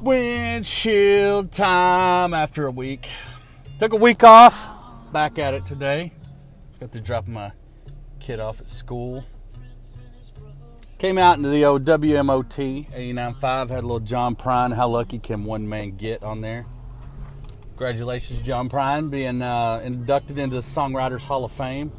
Windshield 0.00 1.52
time 1.52 2.34
after 2.34 2.66
a 2.66 2.70
week. 2.70 3.08
Took 3.78 3.92
a 3.92 3.96
week 3.96 4.22
off. 4.22 5.12
Back 5.12 5.38
at 5.38 5.54
it 5.54 5.64
today. 5.64 6.12
Got 6.80 6.92
to 6.92 7.00
drop 7.00 7.26
my 7.26 7.52
kid 8.20 8.38
off 8.38 8.60
at 8.60 8.66
school. 8.66 9.24
Came 10.98 11.18
out 11.18 11.36
into 11.36 11.48
the 11.48 11.64
old 11.64 11.84
WMOT 11.84 12.90
89.5. 12.90 13.70
Had 13.70 13.70
a 13.70 13.74
little 13.82 14.00
John 14.00 14.36
Prine. 14.36 14.74
How 14.74 14.88
lucky 14.88 15.18
can 15.18 15.44
one 15.44 15.68
man 15.68 15.96
get 15.96 16.22
on 16.22 16.40
there? 16.40 16.66
Congratulations, 17.68 18.40
John 18.40 18.70
Prine, 18.70 19.10
being 19.10 19.42
uh, 19.42 19.82
inducted 19.84 20.38
into 20.38 20.56
the 20.56 20.62
Songwriters 20.62 21.20
Hall 21.20 21.44
of 21.44 21.52
Fame. 21.52 21.92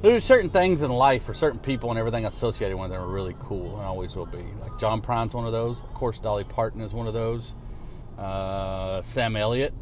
There's 0.00 0.22
certain 0.22 0.48
things 0.48 0.82
in 0.82 0.92
life 0.92 1.28
or 1.28 1.34
certain 1.34 1.58
people 1.58 1.90
and 1.90 1.98
everything 1.98 2.24
associated 2.24 2.76
with 2.76 2.90
them 2.90 3.00
are 3.00 3.06
really 3.06 3.34
cool 3.40 3.76
and 3.78 3.84
always 3.84 4.14
will 4.14 4.26
be. 4.26 4.44
Like 4.60 4.78
John 4.78 5.00
Prine's 5.00 5.34
one 5.34 5.44
of 5.44 5.52
those. 5.52 5.80
Of 5.80 5.92
course, 5.94 6.20
Dolly 6.20 6.44
Parton 6.44 6.80
is 6.80 6.94
one 6.94 7.08
of 7.08 7.14
those. 7.14 7.52
Uh, 8.16 9.02
Sam 9.02 9.34
Elliott 9.34 9.74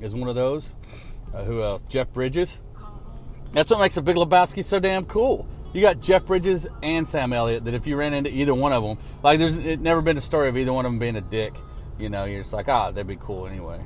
is 0.00 0.14
one 0.14 0.28
of 0.30 0.34
those. 0.34 0.70
Uh, 1.34 1.44
who 1.44 1.62
else? 1.62 1.82
Jeff 1.82 2.10
Bridges. 2.12 2.60
That's 3.52 3.70
what 3.70 3.80
makes 3.80 3.94
the 3.94 4.02
Big 4.02 4.16
Lebowski 4.16 4.64
so 4.64 4.80
damn 4.80 5.04
cool. 5.04 5.46
You 5.74 5.82
got 5.82 6.00
Jeff 6.00 6.26
Bridges 6.26 6.66
and 6.82 7.06
Sam 7.06 7.32
Elliott. 7.32 7.64
That 7.64 7.74
if 7.74 7.86
you 7.86 7.96
ran 7.96 8.14
into 8.14 8.34
either 8.34 8.54
one 8.54 8.72
of 8.72 8.82
them, 8.82 8.98
like 9.22 9.38
there's 9.38 9.56
it 9.56 9.80
never 9.80 10.00
been 10.00 10.16
a 10.16 10.22
story 10.22 10.48
of 10.48 10.56
either 10.56 10.72
one 10.72 10.86
of 10.86 10.92
them 10.92 10.98
being 10.98 11.16
a 11.16 11.20
dick. 11.20 11.54
You 11.98 12.08
know, 12.08 12.24
you're 12.24 12.40
just 12.40 12.52
like, 12.54 12.68
ah, 12.68 12.90
that'd 12.90 13.06
be 13.06 13.16
cool 13.16 13.46
anyway. 13.46 13.80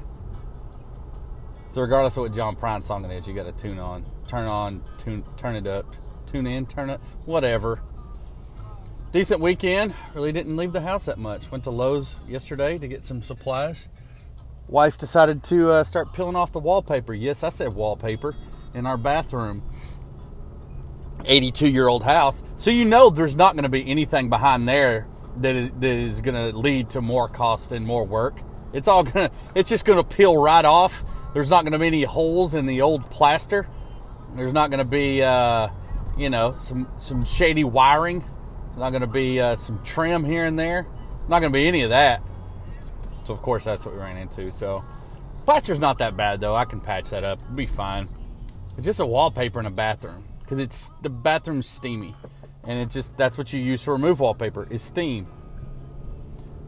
So 1.73 1.83
regardless 1.83 2.17
of 2.17 2.23
what 2.23 2.34
John 2.34 2.56
Prine's 2.56 2.87
song 2.87 3.05
it 3.05 3.11
is, 3.12 3.27
you 3.28 3.34
got 3.34 3.45
to 3.45 3.53
tune 3.53 3.78
on, 3.78 4.05
turn 4.27 4.47
on, 4.47 4.83
tune, 4.98 5.25
turn 5.37 5.57
it 5.57 5.66
up, 5.66 5.87
tune 6.27 6.47
in, 6.47 6.67
turn 6.67 6.91
it, 6.91 7.01
whatever. 7.25 7.80
Decent 9.12 9.41
weekend. 9.41 9.95
Really 10.15 10.33
didn't 10.33 10.57
leave 10.57 10.73
the 10.73 10.83
house 10.83 11.07
that 11.07 11.19
much. 11.19 11.51
Went 11.51 11.65
to 11.65 11.71
Lowe's 11.71 12.15
yesterday 12.29 12.77
to 12.77 12.89
get 12.89 13.05
some 13.05 13.23
supplies. 13.23 13.89
Wife 14.69 14.98
decided 14.98 15.45
to 15.45 15.70
uh, 15.70 15.84
start 15.84 16.12
peeling 16.12 16.37
off 16.37 16.53
the 16.53 16.59
wallpaper. 16.59 17.15
Yes, 17.15 17.45
I 17.45 17.50
said 17.50 17.75
wallpaper 17.75 18.34
in 18.75 18.84
our 18.84 18.97
bathroom. 18.97 19.62
82 21.25 21.69
year 21.69 21.89
old 21.89 22.05
house. 22.05 22.45
So 22.56 22.70
you 22.70 22.84
know 22.84 23.11
there's 23.11 23.37
not 23.37 23.55
going 23.55 23.62
to 23.62 23.69
be 23.69 23.89
anything 23.89 24.28
behind 24.28 24.69
there 24.69 25.06
that 25.39 25.55
is, 25.55 25.70
that 25.70 25.97
is 25.97 26.20
going 26.20 26.34
to 26.34 26.56
lead 26.56 26.91
to 26.91 27.00
more 27.00 27.28
cost 27.28 27.72
and 27.72 27.87
more 27.87 28.05
work. 28.05 28.41
It's 28.72 28.89
all 28.89 29.05
going 29.05 29.28
to, 29.28 29.34
it's 29.55 29.70
just 29.70 29.84
going 29.84 30.03
to 30.03 30.17
peel 30.17 30.37
right 30.37 30.65
off. 30.65 31.05
There's 31.33 31.50
not 31.50 31.62
going 31.62 31.72
to 31.72 31.78
be 31.78 31.87
any 31.87 32.05
holes 32.05 32.55
in 32.55 32.67
the 32.67 32.81
old 32.83 33.11
plaster. 33.11 33.69
There's 34.37 34.53
not 34.53 34.70
going 34.70 34.79
to 34.79 34.84
be, 34.84 35.23
uh, 35.23 35.69
you 36.17 36.31
know, 36.31 36.55
some, 36.59 36.89
some 36.98 37.25
shady 37.25 37.65
wiring. 37.65 38.25
It's 38.69 38.77
not 38.77 38.91
going 38.91 39.01
to 39.01 39.06
be 39.06 39.41
uh, 39.41 39.56
some 39.56 39.83
trim 39.84 40.25
here 40.25 40.47
and 40.47 40.59
there. 40.59 40.87
It's 41.12 41.28
Not 41.28 41.41
going 41.41 41.53
to 41.53 41.56
be 41.56 41.67
any 41.67 41.83
of 41.83 41.91
that. 41.91 42.23
So 43.27 43.33
of 43.33 43.43
course 43.43 43.65
that's 43.65 43.84
what 43.84 43.95
we 43.95 44.01
ran 44.01 44.17
into. 44.17 44.53
So 44.53 44.84
plaster's 45.45 45.81
not 45.81 45.98
that 45.98 46.17
bad 46.17 46.41
though. 46.41 46.55
I 46.55 46.65
can 46.65 46.81
patch 46.81 47.11
that 47.11 47.25
up. 47.25 47.41
It'll 47.41 47.55
be 47.55 47.67
fine. 47.67 48.06
It's 48.77 48.87
just 48.87 49.01
a 49.01 49.06
wallpaper 49.06 49.59
in 49.59 49.67
a 49.67 49.70
bathroom 49.70 50.25
because 50.41 50.61
it's 50.61 50.93
the 51.03 51.11
bathroom's 51.11 51.69
steamy, 51.69 52.15
and 52.62 52.78
it 52.78 52.91
just 52.91 53.17
that's 53.17 53.37
what 53.37 53.53
you 53.53 53.61
use 53.61 53.83
to 53.83 53.91
remove 53.91 54.21
wallpaper 54.21 54.69
is 54.71 54.83
steam. 54.83 55.27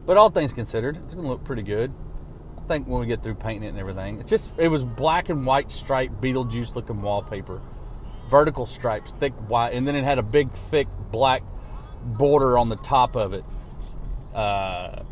But 0.04 0.16
all 0.16 0.30
things 0.30 0.52
considered, 0.52 0.96
it's 0.96 1.14
gonna 1.14 1.28
look 1.28 1.44
pretty 1.44 1.62
good. 1.62 1.92
Think 2.68 2.86
when 2.86 3.00
we 3.00 3.06
get 3.06 3.22
through 3.22 3.36
painting 3.36 3.62
it 3.62 3.68
and 3.68 3.78
everything, 3.78 4.20
it's 4.20 4.28
just 4.28 4.50
it 4.58 4.68
was 4.68 4.84
black 4.84 5.30
and 5.30 5.46
white 5.46 5.70
striped 5.70 6.20
Beetlejuice 6.20 6.74
looking 6.74 7.00
wallpaper, 7.00 7.62
vertical 8.28 8.66
stripes, 8.66 9.10
thick 9.12 9.32
white, 9.48 9.72
and 9.72 9.88
then 9.88 9.96
it 9.96 10.04
had 10.04 10.18
a 10.18 10.22
big 10.22 10.50
thick 10.50 10.86
black 11.10 11.42
border 12.04 12.58
on 12.58 12.68
the 12.68 12.76
top 12.76 13.16
of 13.16 13.32
it. 13.32 13.44
Uh, 14.34 15.02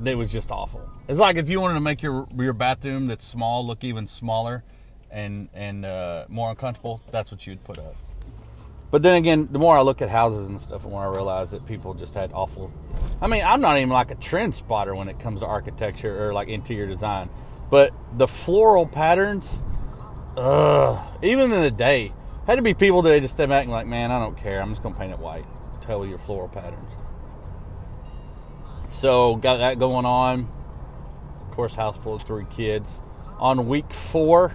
that 0.00 0.18
was 0.18 0.32
just 0.32 0.50
awful. 0.50 0.86
It's 1.06 1.20
like 1.20 1.36
if 1.36 1.48
you 1.48 1.60
wanted 1.60 1.74
to 1.74 1.80
make 1.80 2.02
your 2.02 2.26
your 2.36 2.52
bathroom 2.52 3.06
that's 3.06 3.24
small 3.24 3.64
look 3.64 3.84
even 3.84 4.08
smaller 4.08 4.64
and 5.12 5.48
and 5.54 5.84
uh, 5.84 6.24
more 6.28 6.50
uncomfortable, 6.50 7.00
that's 7.12 7.30
what 7.30 7.46
you'd 7.46 7.62
put 7.62 7.78
up. 7.78 7.94
But 8.90 9.02
then 9.02 9.14
again, 9.14 9.48
the 9.50 9.58
more 9.58 9.76
I 9.76 9.82
look 9.82 10.02
at 10.02 10.08
houses 10.08 10.48
and 10.48 10.60
stuff, 10.60 10.82
the 10.82 10.88
more 10.88 11.04
I 11.04 11.14
realize 11.14 11.52
that 11.52 11.64
people 11.66 11.94
just 11.94 12.14
had 12.14 12.32
awful. 12.32 12.72
I 13.20 13.26
mean, 13.26 13.42
I'm 13.44 13.60
not 13.60 13.76
even 13.78 13.88
like 13.90 14.10
a 14.10 14.16
trend 14.16 14.54
spotter 14.54 14.94
when 14.94 15.08
it 15.08 15.18
comes 15.20 15.40
to 15.40 15.46
architecture 15.46 16.28
or 16.28 16.32
like 16.32 16.48
interior 16.48 16.86
design, 16.86 17.28
but 17.70 17.92
the 18.12 18.28
floral 18.28 18.86
patterns, 18.86 19.58
ugh, 20.36 20.98
even 21.22 21.52
in 21.52 21.62
the 21.62 21.70
day, 21.70 22.12
had 22.46 22.56
to 22.56 22.62
be 22.62 22.74
people 22.74 23.02
that 23.02 23.20
just 23.20 23.34
step 23.34 23.48
back 23.48 23.64
and 23.64 23.72
like, 23.72 23.86
man, 23.86 24.10
I 24.10 24.18
don't 24.18 24.36
care. 24.36 24.60
I'm 24.60 24.70
just 24.70 24.82
gonna 24.82 24.94
paint 24.94 25.12
it 25.12 25.18
white. 25.18 25.44
Tell 25.80 26.04
your 26.04 26.18
floral 26.18 26.48
patterns. 26.48 26.92
So 28.90 29.36
got 29.36 29.58
that 29.58 29.78
going 29.78 30.06
on. 30.06 30.48
Of 31.48 31.50
course, 31.50 31.74
house 31.74 31.96
full 31.96 32.14
of 32.14 32.22
three 32.22 32.46
kids. 32.50 33.00
On 33.38 33.68
week 33.68 33.92
four 33.92 34.54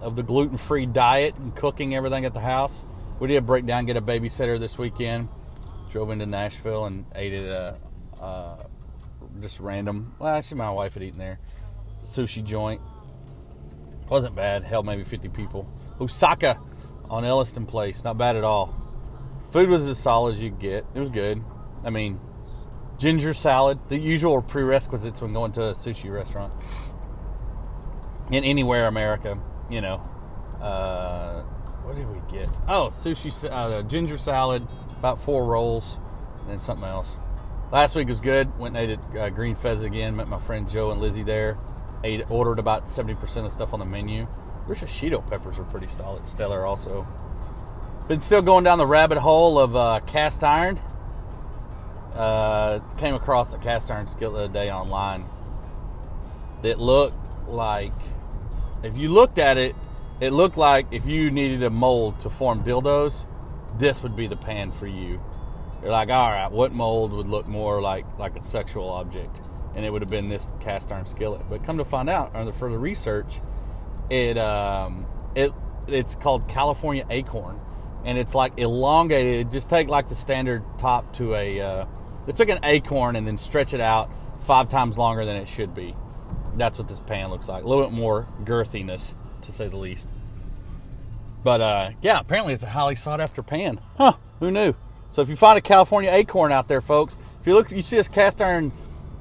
of 0.00 0.16
the 0.16 0.22
gluten-free 0.22 0.86
diet 0.86 1.34
and 1.36 1.54
cooking 1.56 1.94
everything 1.94 2.24
at 2.24 2.34
the 2.34 2.40
house, 2.40 2.84
we 3.20 3.28
did 3.28 3.46
break 3.46 3.66
down, 3.66 3.86
get 3.86 3.96
a 3.96 4.02
babysitter 4.02 4.58
this 4.58 4.78
weekend. 4.78 5.28
Drove 5.94 6.10
into 6.10 6.26
Nashville 6.26 6.86
and 6.86 7.06
ate 7.14 7.34
at 7.34 7.44
a 7.44 7.76
uh, 8.20 8.56
just 9.40 9.60
random. 9.60 10.12
Well, 10.18 10.34
actually, 10.34 10.58
my 10.58 10.70
wife 10.70 10.94
had 10.94 11.04
eaten 11.04 11.20
there. 11.20 11.38
Sushi 12.02 12.44
joint. 12.44 12.80
Wasn't 14.08 14.34
bad. 14.34 14.64
Held 14.64 14.86
maybe 14.86 15.04
50 15.04 15.28
people. 15.28 15.68
Osaka 16.00 16.58
on 17.08 17.24
Elliston 17.24 17.64
Place. 17.64 18.02
Not 18.02 18.18
bad 18.18 18.34
at 18.34 18.42
all. 18.42 18.74
Food 19.52 19.68
was 19.68 19.86
as 19.86 19.96
solid 19.96 20.34
as 20.34 20.40
you 20.40 20.50
get. 20.50 20.84
It 20.96 20.98
was 20.98 21.10
good. 21.10 21.44
I 21.84 21.90
mean, 21.90 22.18
ginger 22.98 23.32
salad, 23.32 23.78
the 23.88 23.96
usual 23.96 24.42
prerequisites 24.42 25.22
when 25.22 25.32
going 25.32 25.52
to 25.52 25.62
a 25.62 25.74
sushi 25.74 26.12
restaurant 26.12 26.56
in 28.32 28.42
anywhere 28.42 28.88
America. 28.88 29.38
You 29.70 29.80
know, 29.80 30.02
uh, 30.60 31.42
what 31.84 31.94
did 31.94 32.10
we 32.10 32.18
get? 32.36 32.50
Oh, 32.66 32.90
sushi, 32.92 33.48
uh, 33.48 33.82
ginger 33.82 34.18
salad, 34.18 34.66
about 35.04 35.18
four 35.18 35.44
rolls, 35.44 35.98
and 36.40 36.48
then 36.48 36.58
something 36.58 36.88
else. 36.88 37.14
Last 37.70 37.94
week 37.94 38.08
was 38.08 38.20
good. 38.20 38.58
Went 38.58 38.74
and 38.74 38.90
ate 38.90 38.98
at 38.98 39.18
uh, 39.18 39.28
Green 39.28 39.54
Fez 39.54 39.82
again. 39.82 40.16
Met 40.16 40.28
my 40.28 40.40
friend 40.40 40.66
Joe 40.66 40.92
and 40.92 40.98
Lizzie 40.98 41.22
there. 41.22 41.58
Ate, 42.02 42.24
ordered 42.30 42.58
about 42.58 42.88
seventy 42.88 43.14
percent 43.14 43.44
of 43.44 43.52
stuff 43.52 43.74
on 43.74 43.80
the 43.80 43.84
menu. 43.84 44.26
Their 44.66 44.74
shishito 44.74 45.28
peppers 45.28 45.58
are 45.58 45.64
pretty 45.64 45.88
stellar, 45.88 46.66
also. 46.66 47.06
Been 48.08 48.22
still 48.22 48.40
going 48.40 48.64
down 48.64 48.78
the 48.78 48.86
rabbit 48.86 49.18
hole 49.18 49.58
of 49.58 49.76
uh, 49.76 50.00
cast 50.06 50.42
iron. 50.42 50.80
Uh, 52.14 52.78
came 52.96 53.14
across 53.14 53.52
a 53.52 53.58
cast 53.58 53.90
iron 53.90 54.06
skillet 54.06 54.52
the 54.52 54.58
day 54.58 54.72
online 54.72 55.26
that 56.62 56.78
looked 56.78 57.28
like, 57.46 57.92
if 58.82 58.96
you 58.96 59.10
looked 59.10 59.36
at 59.36 59.58
it, 59.58 59.76
it 60.20 60.30
looked 60.30 60.56
like 60.56 60.86
if 60.92 61.04
you 61.04 61.30
needed 61.30 61.62
a 61.62 61.68
mold 61.68 62.20
to 62.20 62.30
form 62.30 62.64
dildos, 62.64 63.26
this 63.78 64.02
would 64.02 64.16
be 64.16 64.26
the 64.26 64.36
pan 64.36 64.72
for 64.72 64.86
you. 64.86 65.20
You're 65.82 65.90
like, 65.90 66.08
all 66.08 66.30
right, 66.30 66.50
what 66.50 66.72
mold 66.72 67.12
would 67.12 67.28
look 67.28 67.46
more 67.46 67.80
like 67.80 68.06
like 68.18 68.36
a 68.36 68.42
sexual 68.42 68.88
object? 68.88 69.40
And 69.74 69.84
it 69.84 69.92
would 69.92 70.02
have 70.02 70.10
been 70.10 70.28
this 70.28 70.46
cast 70.60 70.92
iron 70.92 71.06
skillet. 71.06 71.42
But 71.48 71.64
come 71.64 71.78
to 71.78 71.84
find 71.84 72.08
out, 72.08 72.34
under 72.34 72.52
further 72.52 72.78
research, 72.78 73.40
it 74.08 74.38
um, 74.38 75.06
it 75.34 75.52
it's 75.88 76.14
called 76.14 76.48
California 76.48 77.04
acorn, 77.10 77.60
and 78.04 78.16
it's 78.16 78.34
like 78.34 78.52
elongated. 78.56 79.52
Just 79.52 79.68
take 79.68 79.88
like 79.88 80.08
the 80.08 80.14
standard 80.14 80.62
top 80.78 81.12
to 81.14 81.34
a. 81.34 81.60
Uh, 81.60 81.86
it's 82.26 82.40
like 82.40 82.48
an 82.48 82.60
acorn 82.62 83.16
and 83.16 83.26
then 83.26 83.36
stretch 83.36 83.74
it 83.74 83.80
out 83.80 84.10
five 84.40 84.70
times 84.70 84.96
longer 84.96 85.24
than 85.24 85.36
it 85.36 85.48
should 85.48 85.74
be. 85.74 85.94
That's 86.54 86.78
what 86.78 86.88
this 86.88 87.00
pan 87.00 87.30
looks 87.30 87.48
like. 87.48 87.64
A 87.64 87.68
little 87.68 87.84
bit 87.84 87.92
more 87.92 88.28
girthiness, 88.44 89.12
to 89.42 89.52
say 89.52 89.68
the 89.68 89.76
least. 89.76 90.12
But 91.44 91.60
uh, 91.60 91.90
yeah, 92.02 92.18
apparently 92.18 92.54
it's 92.54 92.64
a 92.64 92.70
highly 92.70 92.96
sought 92.96 93.20
after 93.20 93.42
pan. 93.42 93.78
Huh? 93.98 94.14
Who 94.40 94.50
knew? 94.50 94.74
So 95.12 95.22
if 95.22 95.28
you 95.28 95.36
find 95.36 95.58
a 95.58 95.60
California 95.60 96.10
acorn 96.10 96.50
out 96.50 96.66
there, 96.66 96.80
folks, 96.80 97.18
if 97.40 97.46
you 97.46 97.54
look, 97.54 97.70
you 97.70 97.82
see 97.82 97.96
this 97.96 98.08
cast 98.08 98.42
iron 98.42 98.72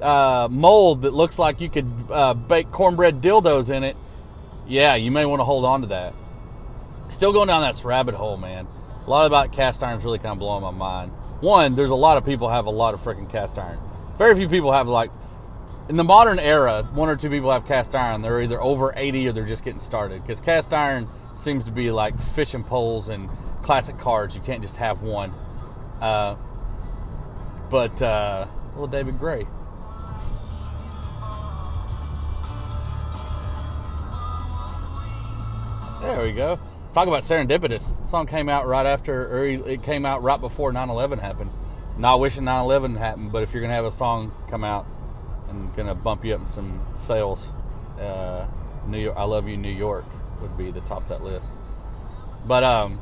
uh, 0.01 0.47
mold 0.49 1.03
that 1.03 1.13
looks 1.13 1.37
like 1.37 1.61
you 1.61 1.69
could 1.69 1.91
uh, 2.09 2.33
bake 2.33 2.71
cornbread 2.71 3.21
dildos 3.21 3.69
in 3.69 3.83
it. 3.83 3.97
Yeah, 4.65 4.95
you 4.95 5.11
may 5.11 5.25
want 5.25 5.41
to 5.41 5.43
hold 5.43 5.65
on 5.65 5.81
to 5.81 5.87
that. 5.87 6.13
Still 7.09 7.33
going 7.33 7.47
down 7.47 7.61
that 7.61 7.83
rabbit 7.83 8.15
hole, 8.15 8.37
man. 8.37 8.67
A 9.05 9.09
lot 9.09 9.27
about 9.27 9.51
cast 9.51 9.83
irons 9.83 10.05
really 10.05 10.17
kind 10.17 10.31
of 10.31 10.39
blowing 10.39 10.63
my 10.63 10.71
mind. 10.71 11.11
One, 11.41 11.75
there's 11.75 11.89
a 11.89 11.95
lot 11.95 12.17
of 12.17 12.25
people 12.25 12.47
have 12.47 12.65
a 12.65 12.71
lot 12.71 12.93
of 12.93 13.01
freaking 13.01 13.29
cast 13.29 13.59
iron. 13.59 13.77
Very 14.17 14.33
few 14.35 14.47
people 14.47 14.71
have 14.71 14.87
like 14.87 15.11
in 15.89 15.97
the 15.97 16.03
modern 16.03 16.39
era, 16.39 16.83
one 16.93 17.09
or 17.09 17.15
two 17.15 17.29
people 17.29 17.51
have 17.51 17.67
cast 17.67 17.93
iron. 17.95 18.21
They're 18.21 18.41
either 18.41 18.61
over 18.61 18.93
80 18.95 19.27
or 19.27 19.31
they're 19.33 19.45
just 19.45 19.63
getting 19.63 19.81
started. 19.81 20.21
Because 20.21 20.39
cast 20.39 20.73
iron 20.73 21.07
seems 21.37 21.63
to 21.65 21.71
be 21.71 21.91
like 21.91 22.17
fishing 22.19 22.63
poles 22.63 23.09
and 23.09 23.29
classic 23.63 23.97
cars. 23.97 24.35
You 24.35 24.41
can't 24.41 24.61
just 24.61 24.77
have 24.77 25.01
one. 25.01 25.33
Uh, 25.99 26.35
but 27.69 28.01
uh, 28.01 28.45
little 28.73 28.87
David 28.87 29.19
Gray. 29.19 29.45
There 36.01 36.21
we 36.21 36.33
go. 36.33 36.59
Talk 36.93 37.07
about 37.07 37.23
serendipitous. 37.23 37.99
The 38.01 38.07
song 38.07 38.27
came 38.27 38.49
out 38.49 38.67
right 38.67 38.85
after, 38.85 39.25
or 39.35 39.45
it 39.45 39.83
came 39.83 40.05
out 40.05 40.21
right 40.21 40.39
before 40.39 40.71
9/11 40.71 41.19
happened. 41.19 41.49
not 41.97 42.19
wishing 42.19 42.43
9/11 42.43 42.97
happened, 42.97 43.31
but 43.31 43.41
if 43.41 43.53
you're 43.53 43.61
gonna 43.61 43.73
have 43.73 43.85
a 43.85 43.91
song 43.91 44.31
come 44.49 44.63
out 44.63 44.85
gonna 45.75 45.95
bump 45.95 46.25
you 46.25 46.35
up 46.35 46.41
in 46.41 46.49
some 46.49 46.81
sales, 46.95 47.47
uh, 47.99 48.45
New 48.87 48.99
York, 48.99 49.17
I 49.17 49.23
love 49.23 49.47
you, 49.47 49.57
New 49.57 49.71
York 49.71 50.05
would 50.41 50.57
be 50.57 50.71
the 50.71 50.81
top 50.81 51.03
of 51.03 51.09
that 51.09 51.23
list. 51.23 51.51
But 52.45 52.63
um, 52.63 52.99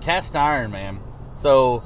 cast 0.00 0.36
iron, 0.36 0.70
man. 0.70 1.00
So 1.34 1.82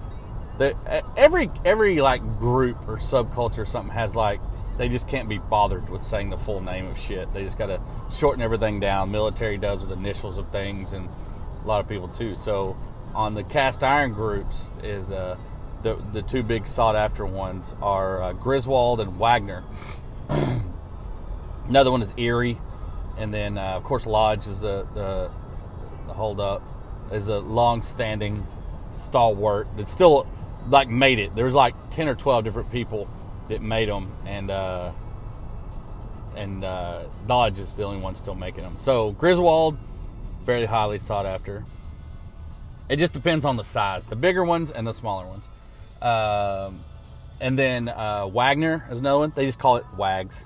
the 0.58 0.74
every 1.16 1.50
every 1.64 2.00
like 2.00 2.20
group 2.38 2.76
or 2.88 2.96
subculture 2.98 3.58
or 3.58 3.66
something 3.66 3.92
has 3.92 4.16
like 4.16 4.40
they 4.78 4.88
just 4.88 5.08
can't 5.08 5.28
be 5.28 5.38
bothered 5.38 5.88
with 5.88 6.04
saying 6.04 6.30
the 6.30 6.36
full 6.36 6.60
name 6.60 6.86
of 6.86 6.98
shit. 6.98 7.32
They 7.32 7.44
just 7.44 7.58
got 7.58 7.66
to 7.66 7.80
shorten 8.12 8.42
everything 8.42 8.78
down. 8.78 9.10
Military 9.10 9.56
does 9.56 9.82
with 9.82 9.96
initials 9.96 10.36
of 10.36 10.50
things, 10.50 10.92
and 10.92 11.08
a 11.62 11.66
lot 11.66 11.80
of 11.80 11.88
people 11.88 12.08
too. 12.08 12.36
So 12.36 12.76
on 13.14 13.34
the 13.34 13.42
cast 13.42 13.82
iron 13.82 14.12
groups 14.12 14.68
is 14.82 15.12
uh, 15.12 15.38
the 15.82 15.94
the 16.12 16.22
two 16.22 16.42
big 16.42 16.66
sought 16.66 16.96
after 16.96 17.24
ones 17.24 17.74
are 17.80 18.22
uh, 18.22 18.32
Griswold 18.32 19.00
and 19.00 19.18
Wagner. 19.18 19.64
Another 21.68 21.90
one 21.90 22.02
is 22.02 22.12
Erie, 22.16 22.58
and 23.18 23.32
then 23.32 23.58
uh, 23.58 23.76
of 23.76 23.82
course 23.84 24.06
Lodge 24.06 24.46
is 24.46 24.64
a 24.64 25.30
hold 26.08 26.40
up 26.40 26.62
is 27.12 27.28
a 27.28 27.38
long 27.38 27.82
standing 27.82 28.46
stalwart 29.00 29.68
that 29.76 29.88
still 29.88 30.26
like 30.68 30.88
made 30.88 31.18
it. 31.18 31.34
There 31.34 31.44
was 31.44 31.54
like 31.54 31.74
ten 31.90 32.08
or 32.08 32.14
twelve 32.14 32.44
different 32.44 32.72
people 32.72 33.08
that 33.48 33.62
made 33.62 33.88
them, 33.88 34.12
and 34.26 34.50
uh, 34.50 34.92
and 36.34 36.64
uh, 36.64 37.04
Lodge 37.28 37.58
is 37.58 37.74
the 37.76 37.84
only 37.84 38.00
one 38.00 38.16
still 38.16 38.34
making 38.34 38.64
them. 38.64 38.76
So 38.78 39.12
Griswold, 39.12 39.78
fairly 40.44 40.66
highly 40.66 40.98
sought 40.98 41.26
after. 41.26 41.64
It 42.88 42.98
just 42.98 43.12
depends 43.12 43.44
on 43.44 43.56
the 43.56 43.64
size, 43.64 44.06
the 44.06 44.16
bigger 44.16 44.44
ones 44.44 44.70
and 44.70 44.86
the 44.86 44.92
smaller 44.92 45.26
ones. 45.26 45.48
Um, 46.02 46.80
and 47.40 47.58
then 47.58 47.88
uh, 47.88 48.26
Wagner 48.26 48.86
is 48.90 49.00
another 49.00 49.18
one. 49.18 49.32
They 49.34 49.46
just 49.46 49.58
call 49.58 49.76
it 49.76 49.84
Wags. 49.96 50.44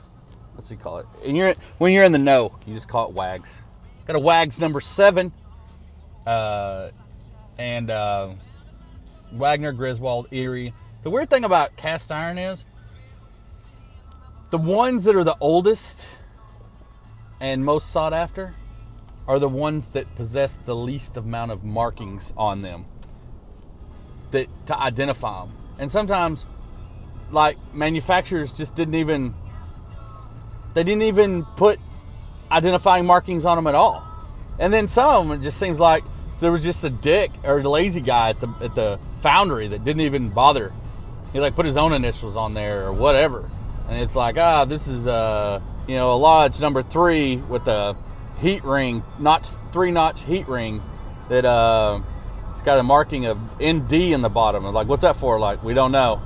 What's 0.55 0.69
he 0.69 0.77
call 0.77 0.99
it? 0.99 1.07
And 1.27 1.37
you're 1.37 1.55
when 1.79 1.93
you're 1.93 2.05
in 2.05 2.13
the 2.13 2.19
know, 2.19 2.59
you 2.67 2.75
just 2.75 2.89
call 2.89 3.09
it 3.09 3.15
Wags. 3.15 3.63
Got 4.07 4.17
a 4.17 4.21
Wags 4.21 4.61
number 4.61 4.81
seven, 4.81 5.33
uh, 6.27 6.91
and 7.59 7.91
uh, 7.91 8.31
Wagner, 9.33 9.73
Griswold, 9.73 10.29
Erie. 10.33 10.75
The 11.03 11.11
weird 11.11 11.31
thing 11.31 11.45
about 11.45 11.77
cast 11.77 12.13
iron 12.13 12.39
is 12.39 12.65
the 14.51 14.59
ones 14.59 15.05
that 15.05 15.15
are 15.15 15.25
the 15.25 15.37
oldest 15.41 16.19
and 17.41 17.65
most 17.65 17.91
sought 17.91 18.13
after 18.13 18.53
are 19.27 19.39
the 19.39 19.49
ones 19.49 19.87
that 19.89 20.15
possess 20.17 20.55
the 20.55 20.75
least 20.75 21.17
amount 21.17 21.53
of 21.53 21.65
markings 21.65 22.33
on 22.37 22.63
them 22.63 22.85
that 24.33 24.49
to 24.67 24.79
identify 24.79 25.41
them. 25.45 25.53
And 25.79 25.91
sometimes 25.91 26.45
like 27.31 27.57
manufacturers 27.75 28.53
just 28.53 28.75
didn't 28.75 28.95
even 28.95 29.35
they 30.75 30.85
didn't 30.85 31.03
even 31.03 31.45
put 31.57 31.79
identifying 32.51 33.07
markings 33.07 33.45
on 33.45 33.57
them 33.57 33.67
at 33.67 33.75
all. 33.75 34.07
And 34.59 34.73
then 34.73 34.89
some 34.89 35.33
it 35.33 35.41
just 35.41 35.59
seems 35.59 35.81
like 35.81 36.05
there 36.41 36.53
was 36.53 36.63
just 36.63 36.85
a 36.85 36.91
dick 36.91 37.31
or 37.45 37.59
a 37.59 37.69
lazy 37.69 38.01
guy 38.01 38.31
at 38.31 38.41
the 38.41 38.49
at 38.63 38.75
the 38.75 38.99
foundry 39.23 39.69
that 39.69 39.85
didn't 39.85 40.03
even 40.03 40.31
bother. 40.31 40.73
He 41.33 41.41
like 41.41 41.55
put 41.55 41.67
his 41.67 41.77
own 41.77 41.93
initials 41.93 42.37
on 42.37 42.55
there 42.55 42.87
or 42.87 42.93
whatever. 42.93 43.51
And 43.89 44.01
it's 44.01 44.17
like, 44.17 44.37
ah, 44.39 44.65
this 44.65 44.89
is 44.89 45.07
uh 45.07 45.61
you 45.87 45.95
know, 45.95 46.13
a 46.13 46.19
lodge 46.19 46.61
number 46.61 46.83
three 46.83 47.37
with 47.37 47.67
a 47.67 47.97
heat 48.41 48.63
ring, 48.65 49.03
notch 49.19 49.49
three 49.73 49.91
notch 49.91 50.25
heat 50.25 50.47
ring 50.49 50.83
that 51.29 51.45
uh 51.45 52.01
it's 52.61 52.67
got 52.67 52.79
a 52.79 52.83
marking 52.83 53.25
of 53.25 53.39
ND 53.59 53.95
in 54.13 54.21
the 54.21 54.29
bottom. 54.29 54.67
And 54.67 54.75
like, 54.75 54.87
what's 54.87 55.01
that 55.01 55.17
for? 55.17 55.39
Like, 55.39 55.65
we 55.65 55.73
don't 55.73 55.93
know. 55.93 56.21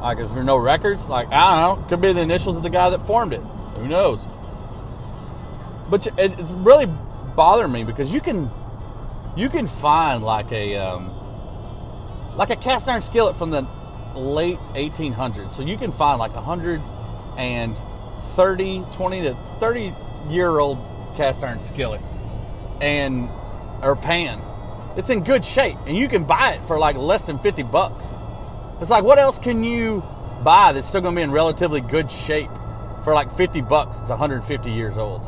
Like, 0.00 0.20
is 0.20 0.32
there 0.32 0.44
no 0.44 0.56
records? 0.56 1.08
Like, 1.08 1.26
I 1.32 1.66
don't 1.66 1.80
know. 1.80 1.88
Could 1.88 2.00
be 2.00 2.12
the 2.12 2.20
initials 2.20 2.56
of 2.56 2.62
the 2.62 2.70
guy 2.70 2.90
that 2.90 3.00
formed 3.00 3.32
it. 3.32 3.40
Who 3.40 3.88
knows? 3.88 4.24
But 5.90 6.06
it's 6.16 6.50
really 6.52 6.86
bothering 7.34 7.72
me 7.72 7.82
because 7.82 8.14
you 8.14 8.20
can 8.20 8.48
you 9.36 9.48
can 9.48 9.66
find 9.66 10.22
like 10.22 10.52
a 10.52 10.76
um, 10.76 11.10
like 12.36 12.50
a 12.50 12.56
cast 12.56 12.88
iron 12.88 13.02
skillet 13.02 13.34
from 13.34 13.50
the 13.50 13.66
late 14.14 14.58
1800s. 14.74 15.50
So 15.50 15.62
you 15.62 15.76
can 15.76 15.90
find 15.90 16.20
like 16.20 16.34
a 16.34 16.40
hundred 16.40 16.80
and 17.36 17.76
30, 18.36 18.84
20 18.92 19.22
to 19.22 19.34
30 19.58 19.92
year 20.28 20.60
old 20.60 20.78
cast 21.16 21.42
iron 21.42 21.60
skillet 21.60 22.00
and 22.80 23.28
or 23.82 23.96
pan. 23.96 24.40
It's 24.96 25.10
in 25.10 25.22
good 25.24 25.44
shape 25.44 25.76
and 25.86 25.96
you 25.96 26.08
can 26.08 26.24
buy 26.24 26.52
it 26.52 26.60
for 26.62 26.78
like 26.78 26.96
less 26.96 27.24
than 27.24 27.38
50 27.38 27.64
bucks. 27.64 28.12
It's 28.80 28.90
like 28.90 29.04
what 29.04 29.18
else 29.18 29.38
can 29.38 29.62
you 29.62 30.02
buy 30.42 30.72
that's 30.72 30.88
still 30.88 31.00
going 31.00 31.14
to 31.14 31.18
be 31.18 31.22
in 31.22 31.32
relatively 31.32 31.80
good 31.80 32.10
shape 32.10 32.50
for 33.04 33.14
like 33.14 33.30
50 33.32 33.60
bucks? 33.62 34.00
It's 34.00 34.10
150 34.10 34.70
years 34.70 34.96
old. 34.96 35.22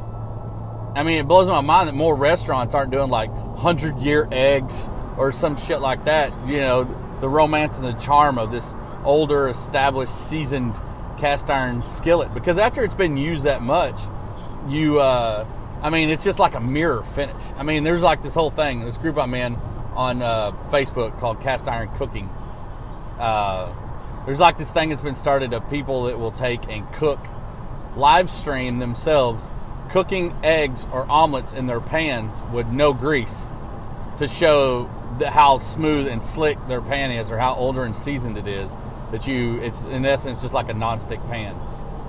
I 0.94 1.02
mean, 1.02 1.20
it 1.20 1.28
blows 1.28 1.48
my 1.48 1.60
mind 1.60 1.88
that 1.88 1.94
more 1.94 2.16
restaurants 2.16 2.74
aren't 2.74 2.90
doing 2.90 3.10
like 3.10 3.30
100 3.30 3.98
year 3.98 4.26
eggs 4.32 4.88
or 5.16 5.32
some 5.32 5.56
shit 5.56 5.80
like 5.80 6.06
that. 6.06 6.32
You 6.46 6.58
know, 6.58 6.84
the 7.20 7.28
romance 7.28 7.76
and 7.76 7.86
the 7.86 7.92
charm 7.92 8.38
of 8.38 8.50
this 8.50 8.74
older, 9.04 9.48
established, 9.48 10.14
seasoned 10.14 10.80
cast 11.18 11.50
iron 11.50 11.82
skillet. 11.82 12.32
Because 12.32 12.58
after 12.58 12.82
it's 12.84 12.94
been 12.94 13.16
used 13.16 13.44
that 13.44 13.62
much, 13.62 14.00
you, 14.66 15.00
uh, 15.00 15.44
I 15.80 15.90
mean, 15.90 16.10
it's 16.10 16.24
just 16.24 16.38
like 16.38 16.54
a 16.54 16.60
mirror 16.60 17.02
finish. 17.02 17.42
I 17.56 17.62
mean, 17.62 17.84
there's 17.84 18.02
like 18.02 18.22
this 18.22 18.34
whole 18.34 18.50
thing, 18.50 18.84
this 18.84 18.96
group 18.96 19.16
I'm 19.16 19.34
in 19.34 19.56
on 19.94 20.22
uh, 20.22 20.52
Facebook 20.70 21.18
called 21.20 21.40
Cast 21.40 21.68
Iron 21.68 21.88
Cooking. 21.96 22.28
Uh, 23.18 23.72
there's 24.26 24.40
like 24.40 24.58
this 24.58 24.70
thing 24.70 24.90
that's 24.90 25.02
been 25.02 25.16
started 25.16 25.52
of 25.52 25.68
people 25.70 26.04
that 26.04 26.18
will 26.18 26.32
take 26.32 26.68
and 26.68 26.92
cook, 26.92 27.20
live 27.96 28.28
stream 28.28 28.78
themselves 28.78 29.48
cooking 29.90 30.36
eggs 30.42 30.86
or 30.92 31.10
omelets 31.10 31.52
in 31.52 31.66
their 31.66 31.80
pans 31.80 32.42
with 32.52 32.66
no 32.66 32.92
grease 32.92 33.46
to 34.18 34.28
show 34.28 34.84
how 35.26 35.58
smooth 35.58 36.06
and 36.06 36.24
slick 36.24 36.58
their 36.68 36.80
pan 36.80 37.10
is 37.10 37.30
or 37.30 37.38
how 37.38 37.54
older 37.54 37.84
and 37.84 37.96
seasoned 37.96 38.36
it 38.36 38.46
is 38.46 38.76
that 39.10 39.26
you 39.26 39.58
it's 39.62 39.82
in 39.84 40.04
essence 40.04 40.42
just 40.42 40.54
like 40.54 40.68
a 40.68 40.74
non-stick 40.74 41.20
pan 41.26 41.58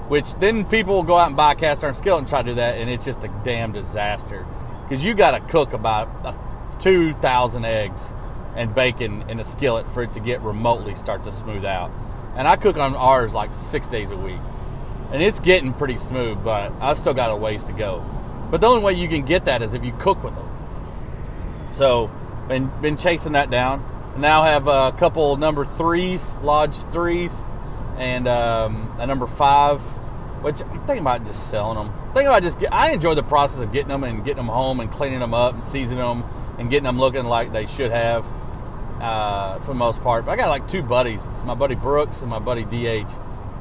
which 0.09 0.35
then 0.35 0.65
people 0.65 0.95
will 0.95 1.03
go 1.03 1.17
out 1.17 1.27
and 1.27 1.37
buy 1.37 1.53
a 1.53 1.55
cast 1.55 1.83
iron 1.83 1.95
skillet 1.95 2.19
and 2.19 2.27
try 2.27 2.41
to 2.41 2.49
do 2.49 2.55
that 2.55 2.75
and 2.77 2.89
it's 2.89 3.05
just 3.05 3.23
a 3.23 3.41
damn 3.43 3.71
disaster 3.71 4.45
because 4.83 5.03
you 5.05 5.13
got 5.13 5.31
to 5.31 5.39
cook 5.39 5.71
about 5.71 6.35
2000 6.79 7.65
eggs 7.65 8.11
and 8.55 8.75
bacon 8.75 9.23
in 9.29 9.39
a 9.39 9.43
skillet 9.43 9.89
for 9.89 10.03
it 10.03 10.11
to 10.13 10.19
get 10.19 10.41
remotely 10.41 10.95
start 10.95 11.23
to 11.23 11.31
smooth 11.31 11.63
out 11.63 11.91
and 12.35 12.47
i 12.47 12.55
cook 12.55 12.75
on 12.75 12.95
ours 12.95 13.33
like 13.33 13.53
six 13.55 13.87
days 13.87 14.11
a 14.11 14.17
week 14.17 14.41
and 15.11 15.23
it's 15.23 15.39
getting 15.39 15.73
pretty 15.73 15.97
smooth, 15.97 16.43
but 16.43 16.71
I 16.79 16.93
still 16.93 17.13
got 17.13 17.31
a 17.31 17.35
ways 17.35 17.63
to 17.65 17.73
go. 17.73 18.05
But 18.51 18.61
the 18.61 18.67
only 18.67 18.83
way 18.83 18.93
you 18.93 19.07
can 19.07 19.25
get 19.25 19.45
that 19.45 19.61
is 19.61 19.73
if 19.73 19.83
you 19.83 19.91
cook 19.93 20.23
with 20.23 20.35
them. 20.35 20.47
So, 21.69 22.11
been 22.47 22.71
been 22.81 22.97
chasing 22.97 23.33
that 23.33 23.49
down. 23.49 23.83
Now 24.17 24.43
have 24.43 24.67
a 24.67 24.91
couple 24.97 25.35
number 25.37 25.65
threes, 25.65 26.35
lodge 26.41 26.75
threes, 26.75 27.35
and 27.97 28.27
um, 28.27 28.95
a 28.99 29.07
number 29.07 29.27
five, 29.27 29.81
which 30.41 30.61
I'm 30.61 30.85
thinking 30.85 30.99
about 30.99 31.25
just 31.25 31.49
selling 31.49 31.77
them. 31.77 31.93
I'm 32.15 32.25
about 32.25 32.43
just 32.43 32.59
get, 32.59 32.73
I 32.73 32.91
enjoy 32.91 33.15
the 33.15 33.23
process 33.23 33.59
of 33.59 33.71
getting 33.71 33.89
them 33.89 34.03
and 34.03 34.23
getting 34.23 34.37
them 34.37 34.47
home 34.47 34.79
and 34.79 34.91
cleaning 34.91 35.19
them 35.19 35.33
up 35.33 35.53
and 35.53 35.63
seasoning 35.63 36.03
them 36.03 36.23
and 36.57 36.69
getting 36.69 36.85
them 36.85 36.99
looking 36.99 37.25
like 37.25 37.51
they 37.51 37.65
should 37.65 37.91
have 37.91 38.25
uh, 39.01 39.59
for 39.59 39.67
the 39.67 39.73
most 39.75 40.01
part. 40.01 40.25
But 40.25 40.31
I 40.31 40.35
got 40.35 40.49
like 40.49 40.67
two 40.67 40.83
buddies, 40.83 41.29
my 41.45 41.55
buddy 41.55 41.75
Brooks 41.75 42.21
and 42.21 42.29
my 42.29 42.39
buddy 42.39 42.63
DH 42.63 43.09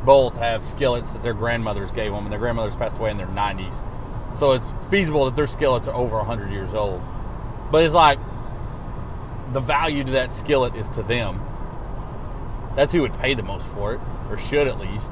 both 0.05 0.37
have 0.39 0.65
skillets 0.65 1.13
that 1.13 1.23
their 1.23 1.35
grandmothers 1.35 1.91
gave 1.91 2.13
them, 2.13 2.25
and 2.25 2.33
their 2.33 2.39
grandmothers 2.39 2.77
passed 2.77 2.99
away 2.99 3.11
in 3.11 3.17
their 3.17 3.27
90s. 3.27 3.83
So 4.39 4.53
it's 4.53 4.73
feasible 4.91 5.25
that 5.25 5.37
their 5.37 5.47
skillets 5.47 5.89
are 5.89 5.95
over 5.95 6.17
100 6.17 6.51
years 6.51 6.75
old. 6.75 7.03
But 7.71 7.85
it's 7.85 7.95
like 7.95 8.19
the 9.53 9.61
value 9.61 10.05
to 10.05 10.13
that 10.13 10.33
skillet 10.33 10.77
is 10.77 10.91
to 10.91 11.03
them. 11.03 11.43
That's 12.77 12.93
who 12.93 13.03
would 13.03 13.15
pay 13.15 13.35
the 13.35 13.43
most 13.43 13.67
for 13.67 13.95
it, 13.95 14.01
or 14.31 14.39
should 14.39 14.69
at 14.69 14.79
least. 14.79 15.11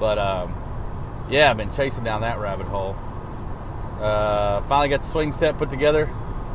But 0.00 0.18
um, 0.18 0.54
yeah, 1.28 1.50
I've 1.50 1.56
been 1.56 1.70
chasing 1.70 2.04
down 2.04 2.20
that 2.22 2.38
rabbit 2.38 2.66
hole. 2.66 2.96
Uh, 4.00 4.62
finally 4.62 4.88
got 4.88 5.00
the 5.00 5.06
swing 5.06 5.32
set 5.32 5.58
put 5.58 5.70
together. 5.70 6.10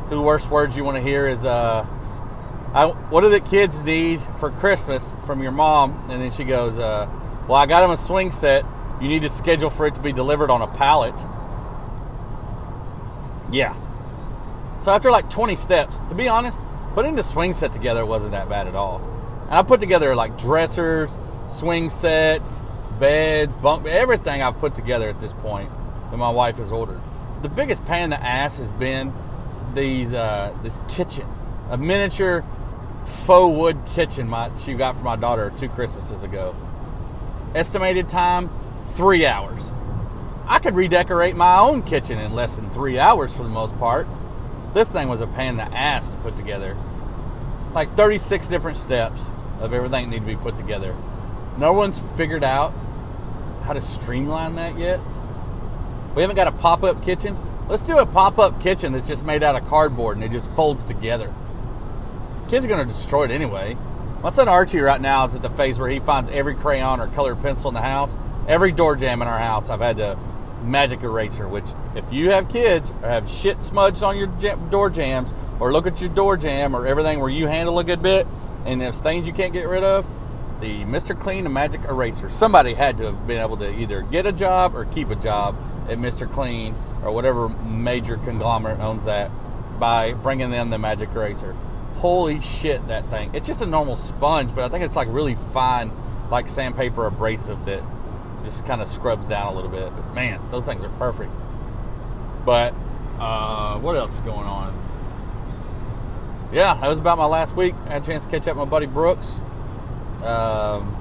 Two 0.08 0.22
worst 0.22 0.50
words 0.50 0.76
you 0.76 0.84
want 0.84 0.96
to 0.96 1.02
hear 1.02 1.26
is, 1.26 1.44
uh, 1.44 1.86
I, 2.74 2.86
"What 2.86 3.22
do 3.22 3.28
the 3.28 3.40
kids 3.40 3.82
need 3.82 4.20
for 4.38 4.50
Christmas 4.50 5.16
from 5.24 5.42
your 5.42 5.52
mom?" 5.52 6.06
And 6.10 6.22
then 6.22 6.30
she 6.30 6.44
goes, 6.44 6.78
uh, 6.78 7.08
well, 7.50 7.58
I 7.58 7.66
got 7.66 7.82
him 7.82 7.90
a 7.90 7.96
swing 7.96 8.30
set. 8.30 8.64
You 9.00 9.08
need 9.08 9.22
to 9.22 9.28
schedule 9.28 9.70
for 9.70 9.86
it 9.86 9.96
to 9.96 10.00
be 10.00 10.12
delivered 10.12 10.50
on 10.50 10.62
a 10.62 10.68
pallet. 10.68 11.14
Yeah. 13.50 13.74
So 14.80 14.92
after 14.92 15.10
like 15.10 15.28
20 15.30 15.56
steps, 15.56 16.00
to 16.02 16.14
be 16.14 16.28
honest, 16.28 16.60
putting 16.94 17.16
the 17.16 17.24
swing 17.24 17.52
set 17.52 17.72
together 17.72 18.06
wasn't 18.06 18.32
that 18.32 18.48
bad 18.48 18.68
at 18.68 18.76
all. 18.76 19.00
And 19.46 19.54
I 19.54 19.62
put 19.62 19.80
together 19.80 20.14
like 20.14 20.38
dressers, 20.38 21.18
swing 21.48 21.90
sets, 21.90 22.62
beds, 23.00 23.54
bunk, 23.56 23.86
everything 23.86 24.42
I've 24.42 24.58
put 24.58 24.74
together 24.74 25.08
at 25.08 25.20
this 25.20 25.32
point 25.32 25.70
that 26.10 26.16
my 26.18 26.30
wife 26.30 26.58
has 26.58 26.70
ordered. 26.70 27.00
The 27.42 27.48
biggest 27.48 27.84
pain 27.86 28.04
in 28.04 28.10
the 28.10 28.22
ass 28.22 28.58
has 28.58 28.70
been 28.70 29.12
these 29.74 30.12
uh, 30.12 30.54
this 30.62 30.78
kitchen, 30.88 31.26
a 31.70 31.78
miniature 31.78 32.44
faux 33.06 33.56
wood 33.56 33.80
kitchen 33.94 34.28
my, 34.28 34.54
she 34.56 34.74
got 34.74 34.96
for 34.96 35.02
my 35.02 35.16
daughter 35.16 35.52
two 35.56 35.68
Christmases 35.68 36.22
ago. 36.22 36.54
Estimated 37.54 38.08
time, 38.08 38.50
three 38.94 39.26
hours. 39.26 39.70
I 40.46 40.58
could 40.58 40.74
redecorate 40.74 41.36
my 41.36 41.58
own 41.58 41.82
kitchen 41.82 42.18
in 42.18 42.34
less 42.34 42.56
than 42.56 42.70
three 42.70 42.98
hours 42.98 43.32
for 43.32 43.42
the 43.42 43.48
most 43.48 43.76
part. 43.78 44.06
This 44.74 44.88
thing 44.88 45.08
was 45.08 45.20
a 45.20 45.26
pain 45.26 45.50
in 45.50 45.56
the 45.56 45.76
ass 45.76 46.10
to 46.10 46.16
put 46.18 46.36
together. 46.36 46.76
Like 47.72 47.94
36 47.96 48.48
different 48.48 48.76
steps 48.76 49.30
of 49.60 49.72
everything 49.72 50.10
that 50.10 50.10
need 50.10 50.20
to 50.20 50.36
be 50.36 50.36
put 50.36 50.56
together. 50.56 50.94
No 51.56 51.72
one's 51.72 52.00
figured 52.16 52.44
out 52.44 52.72
how 53.70 53.74
to 53.74 53.80
streamline 53.80 54.56
that 54.56 54.76
yet. 54.76 54.98
We 56.16 56.22
haven't 56.22 56.34
got 56.34 56.48
a 56.48 56.52
pop 56.52 56.82
up 56.82 57.04
kitchen. 57.04 57.38
Let's 57.68 57.82
do 57.82 57.98
a 57.98 58.04
pop 58.04 58.36
up 58.40 58.60
kitchen 58.60 58.92
that's 58.92 59.06
just 59.06 59.24
made 59.24 59.44
out 59.44 59.54
of 59.54 59.68
cardboard 59.68 60.16
and 60.16 60.24
it 60.24 60.32
just 60.32 60.50
folds 60.54 60.84
together. 60.84 61.32
Kids 62.48 62.64
are 62.64 62.68
going 62.68 62.84
to 62.84 62.92
destroy 62.92 63.26
it 63.26 63.30
anyway. 63.30 63.76
My 64.24 64.30
son 64.30 64.48
Archie 64.48 64.80
right 64.80 65.00
now 65.00 65.24
is 65.26 65.36
at 65.36 65.42
the 65.42 65.50
phase 65.50 65.78
where 65.78 65.88
he 65.88 66.00
finds 66.00 66.30
every 66.30 66.56
crayon 66.56 66.98
or 66.98 67.06
colored 67.14 67.40
pencil 67.42 67.68
in 67.68 67.74
the 67.74 67.80
house, 67.80 68.16
every 68.48 68.72
door 68.72 68.96
jamb 68.96 69.22
in 69.22 69.28
our 69.28 69.38
house. 69.38 69.70
I've 69.70 69.78
had 69.78 69.98
to 69.98 70.18
magic 70.64 71.04
eraser, 71.04 71.46
which 71.46 71.70
if 71.94 72.12
you 72.12 72.32
have 72.32 72.48
kids 72.48 72.90
or 73.02 73.08
have 73.08 73.30
shit 73.30 73.62
smudged 73.62 74.02
on 74.02 74.18
your 74.18 74.26
door 74.70 74.90
jambs 74.90 75.32
or 75.60 75.70
look 75.70 75.86
at 75.86 76.00
your 76.00 76.10
door 76.10 76.36
jamb 76.36 76.74
or 76.74 76.88
everything 76.88 77.20
where 77.20 77.30
you 77.30 77.46
handle 77.46 77.78
a 77.78 77.84
good 77.84 78.02
bit 78.02 78.26
and 78.66 78.82
have 78.82 78.96
stains 78.96 79.28
you 79.28 79.32
can't 79.32 79.52
get 79.52 79.68
rid 79.68 79.84
of, 79.84 80.04
the 80.60 80.84
Mr. 80.84 81.18
Clean 81.18 81.44
and 81.44 81.54
Magic 81.54 81.82
Eraser. 81.84 82.30
Somebody 82.30 82.74
had 82.74 82.98
to 82.98 83.06
have 83.06 83.26
been 83.26 83.40
able 83.40 83.56
to 83.58 83.70
either 83.70 84.02
get 84.02 84.26
a 84.26 84.32
job 84.32 84.74
or 84.74 84.84
keep 84.84 85.10
a 85.10 85.16
job 85.16 85.56
at 85.88 85.98
Mr. 85.98 86.30
Clean 86.30 86.74
or 87.02 87.12
whatever 87.12 87.48
major 87.48 88.16
conglomerate 88.18 88.78
owns 88.78 89.04
that 89.04 89.30
by 89.78 90.12
bringing 90.12 90.50
them 90.50 90.70
the 90.70 90.78
Magic 90.78 91.10
Eraser. 91.10 91.54
Holy 91.96 92.40
shit, 92.40 92.86
that 92.88 93.08
thing. 93.10 93.34
It's 93.34 93.46
just 93.48 93.62
a 93.62 93.66
normal 93.66 93.96
sponge, 93.96 94.54
but 94.54 94.64
I 94.64 94.68
think 94.68 94.84
it's 94.84 94.96
like 94.96 95.08
really 95.10 95.34
fine, 95.52 95.90
like 96.30 96.48
sandpaper 96.48 97.06
abrasive 97.06 97.64
that 97.64 97.82
just 98.42 98.66
kind 98.66 98.80
of 98.80 98.88
scrubs 98.88 99.26
down 99.26 99.52
a 99.52 99.56
little 99.56 99.70
bit. 99.70 99.94
But 99.94 100.14
man, 100.14 100.40
those 100.50 100.64
things 100.64 100.84
are 100.84 100.88
perfect. 100.90 101.30
But 102.44 102.74
uh, 103.18 103.78
what 103.78 103.96
else 103.96 104.14
is 104.14 104.20
going 104.20 104.46
on? 104.46 104.76
Yeah, 106.52 106.74
that 106.74 106.88
was 106.88 106.98
about 106.98 107.18
my 107.18 107.26
last 107.26 107.54
week. 107.54 107.74
I 107.86 107.94
had 107.94 108.02
a 108.02 108.06
chance 108.06 108.24
to 108.24 108.30
catch 108.30 108.48
up 108.48 108.56
with 108.56 108.66
my 108.66 108.70
buddy 108.70 108.86
Brooks. 108.86 109.36
Um, 110.24 110.96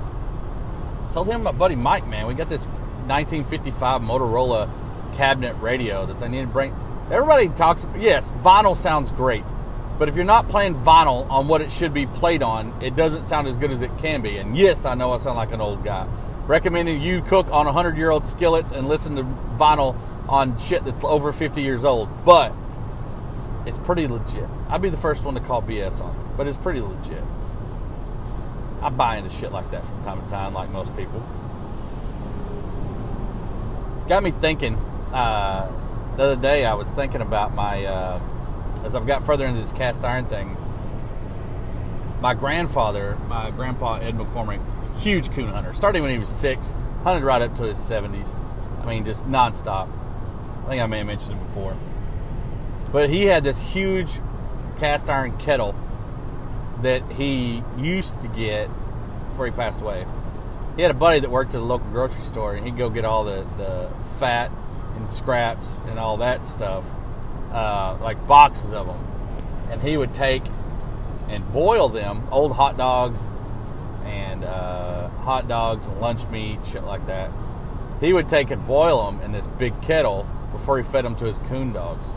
told 1.13 1.27
him 1.27 1.43
my 1.43 1.51
buddy 1.51 1.75
Mike, 1.75 2.07
man, 2.07 2.27
we 2.27 2.33
got 2.33 2.49
this 2.49 2.63
1955 2.63 4.01
Motorola 4.01 4.69
cabinet 5.15 5.53
radio 5.55 6.05
that 6.05 6.19
they 6.19 6.27
need 6.27 6.41
to 6.41 6.47
bring. 6.47 6.75
Everybody 7.11 7.49
talks. 7.49 7.85
Yes, 7.97 8.29
vinyl 8.43 8.77
sounds 8.77 9.11
great, 9.11 9.43
but 9.97 10.07
if 10.07 10.15
you're 10.15 10.25
not 10.25 10.47
playing 10.47 10.75
vinyl 10.75 11.29
on 11.29 11.47
what 11.47 11.61
it 11.61 11.71
should 11.71 11.93
be 11.93 12.05
played 12.05 12.43
on, 12.43 12.81
it 12.81 12.95
doesn't 12.95 13.27
sound 13.27 13.47
as 13.47 13.55
good 13.55 13.71
as 13.71 13.81
it 13.81 13.91
can 13.97 14.21
be. 14.21 14.37
And 14.37 14.57
yes, 14.57 14.85
I 14.85 14.93
know 14.93 15.11
I 15.11 15.17
sound 15.17 15.37
like 15.37 15.51
an 15.51 15.61
old 15.61 15.83
guy. 15.83 16.07
Recommending 16.45 17.01
you 17.01 17.21
cook 17.21 17.47
on 17.47 17.65
100 17.65 17.97
year 17.97 18.11
old 18.11 18.27
skillets 18.27 18.71
and 18.71 18.87
listen 18.87 19.15
to 19.15 19.23
vinyl 19.57 19.95
on 20.27 20.57
shit 20.57 20.85
that's 20.85 21.03
over 21.03 21.33
50 21.33 21.61
years 21.61 21.83
old, 21.83 22.09
but 22.23 22.55
it's 23.65 23.77
pretty 23.79 24.07
legit. 24.07 24.47
I'd 24.69 24.81
be 24.81 24.89
the 24.89 24.97
first 24.97 25.25
one 25.25 25.33
to 25.33 25.41
call 25.41 25.61
BS 25.61 26.01
on 26.01 26.15
it, 26.15 26.37
but 26.37 26.47
it's 26.47 26.57
pretty 26.57 26.81
legit. 26.81 27.23
I 28.81 28.89
buy 28.89 29.17
into 29.17 29.29
shit 29.29 29.51
like 29.51 29.71
that 29.71 29.85
from 29.85 30.03
time 30.03 30.23
to 30.23 30.29
time, 30.29 30.53
like 30.53 30.69
most 30.69 30.95
people. 30.95 31.19
Got 34.07 34.23
me 34.23 34.31
thinking. 34.31 34.75
Uh, 35.13 35.71
the 36.15 36.23
other 36.23 36.35
day, 36.35 36.65
I 36.65 36.73
was 36.73 36.89
thinking 36.91 37.21
about 37.21 37.53
my 37.53 37.85
uh, 37.85 38.21
as 38.83 38.95
I've 38.95 39.05
got 39.07 39.25
further 39.25 39.45
into 39.45 39.59
this 39.61 39.73
cast 39.73 40.03
iron 40.05 40.25
thing. 40.25 40.57
My 42.21 42.33
grandfather, 42.33 43.17
my 43.27 43.51
grandpa 43.51 43.95
Ed 43.95 44.15
McCormick, 44.15 44.61
huge 44.99 45.31
coon 45.31 45.47
hunter. 45.47 45.73
Starting 45.73 46.01
when 46.01 46.11
he 46.11 46.17
was 46.17 46.29
six, 46.29 46.73
hunted 47.03 47.23
right 47.23 47.41
up 47.41 47.55
to 47.55 47.63
his 47.63 47.77
seventies. 47.77 48.35
I 48.81 48.85
mean, 48.85 49.05
just 49.05 49.27
nonstop. 49.27 49.89
I 50.63 50.69
think 50.69 50.81
I 50.81 50.85
may 50.85 50.99
have 50.99 51.07
mentioned 51.07 51.33
it 51.33 51.45
before. 51.45 51.75
But 52.91 53.09
he 53.09 53.25
had 53.25 53.43
this 53.43 53.73
huge 53.73 54.19
cast 54.79 55.09
iron 55.09 55.37
kettle 55.37 55.75
that 56.81 57.03
he 57.13 57.63
used 57.77 58.21
to 58.21 58.27
get 58.27 58.69
before 59.29 59.45
he 59.45 59.51
passed 59.51 59.81
away. 59.81 60.05
He 60.75 60.81
had 60.81 60.91
a 60.91 60.95
buddy 60.95 61.19
that 61.19 61.29
worked 61.29 61.53
at 61.53 61.61
a 61.61 61.63
local 61.63 61.89
grocery 61.89 62.21
store, 62.21 62.55
and 62.55 62.65
he'd 62.65 62.77
go 62.77 62.89
get 62.89 63.05
all 63.05 63.23
the, 63.23 63.45
the 63.57 63.89
fat 64.17 64.51
and 64.95 65.09
scraps 65.09 65.79
and 65.87 65.99
all 65.99 66.17
that 66.17 66.45
stuff, 66.45 66.85
uh, 67.51 67.97
like 68.01 68.25
boxes 68.27 68.71
of 68.71 68.87
them. 68.87 69.05
And 69.69 69.81
he 69.81 69.97
would 69.97 70.13
take 70.13 70.43
and 71.27 71.51
boil 71.51 71.89
them, 71.89 72.27
old 72.31 72.53
hot 72.53 72.77
dogs 72.77 73.29
and 74.03 74.43
uh, 74.43 75.09
hot 75.09 75.47
dogs 75.47 75.87
and 75.87 75.99
lunch 75.99 76.27
meat, 76.29 76.59
shit 76.65 76.83
like 76.83 77.05
that. 77.07 77.31
He 77.99 78.13
would 78.13 78.29
take 78.29 78.49
and 78.49 78.65
boil 78.65 79.11
them 79.11 79.21
in 79.21 79.31
this 79.31 79.47
big 79.47 79.79
kettle 79.81 80.27
before 80.51 80.77
he 80.77 80.83
fed 80.83 81.05
them 81.05 81.15
to 81.17 81.25
his 81.25 81.39
coon 81.39 81.73
dogs. 81.73 82.09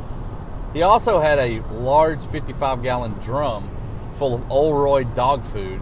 He 0.72 0.82
also 0.82 1.20
had 1.20 1.38
a 1.38 1.60
large 1.72 2.24
55 2.24 2.82
gallon 2.82 3.12
drum 3.14 3.68
full 4.22 4.34
of 4.36 4.52
Old 4.52 4.76
Roy 4.76 5.02
dog 5.02 5.42
food 5.42 5.80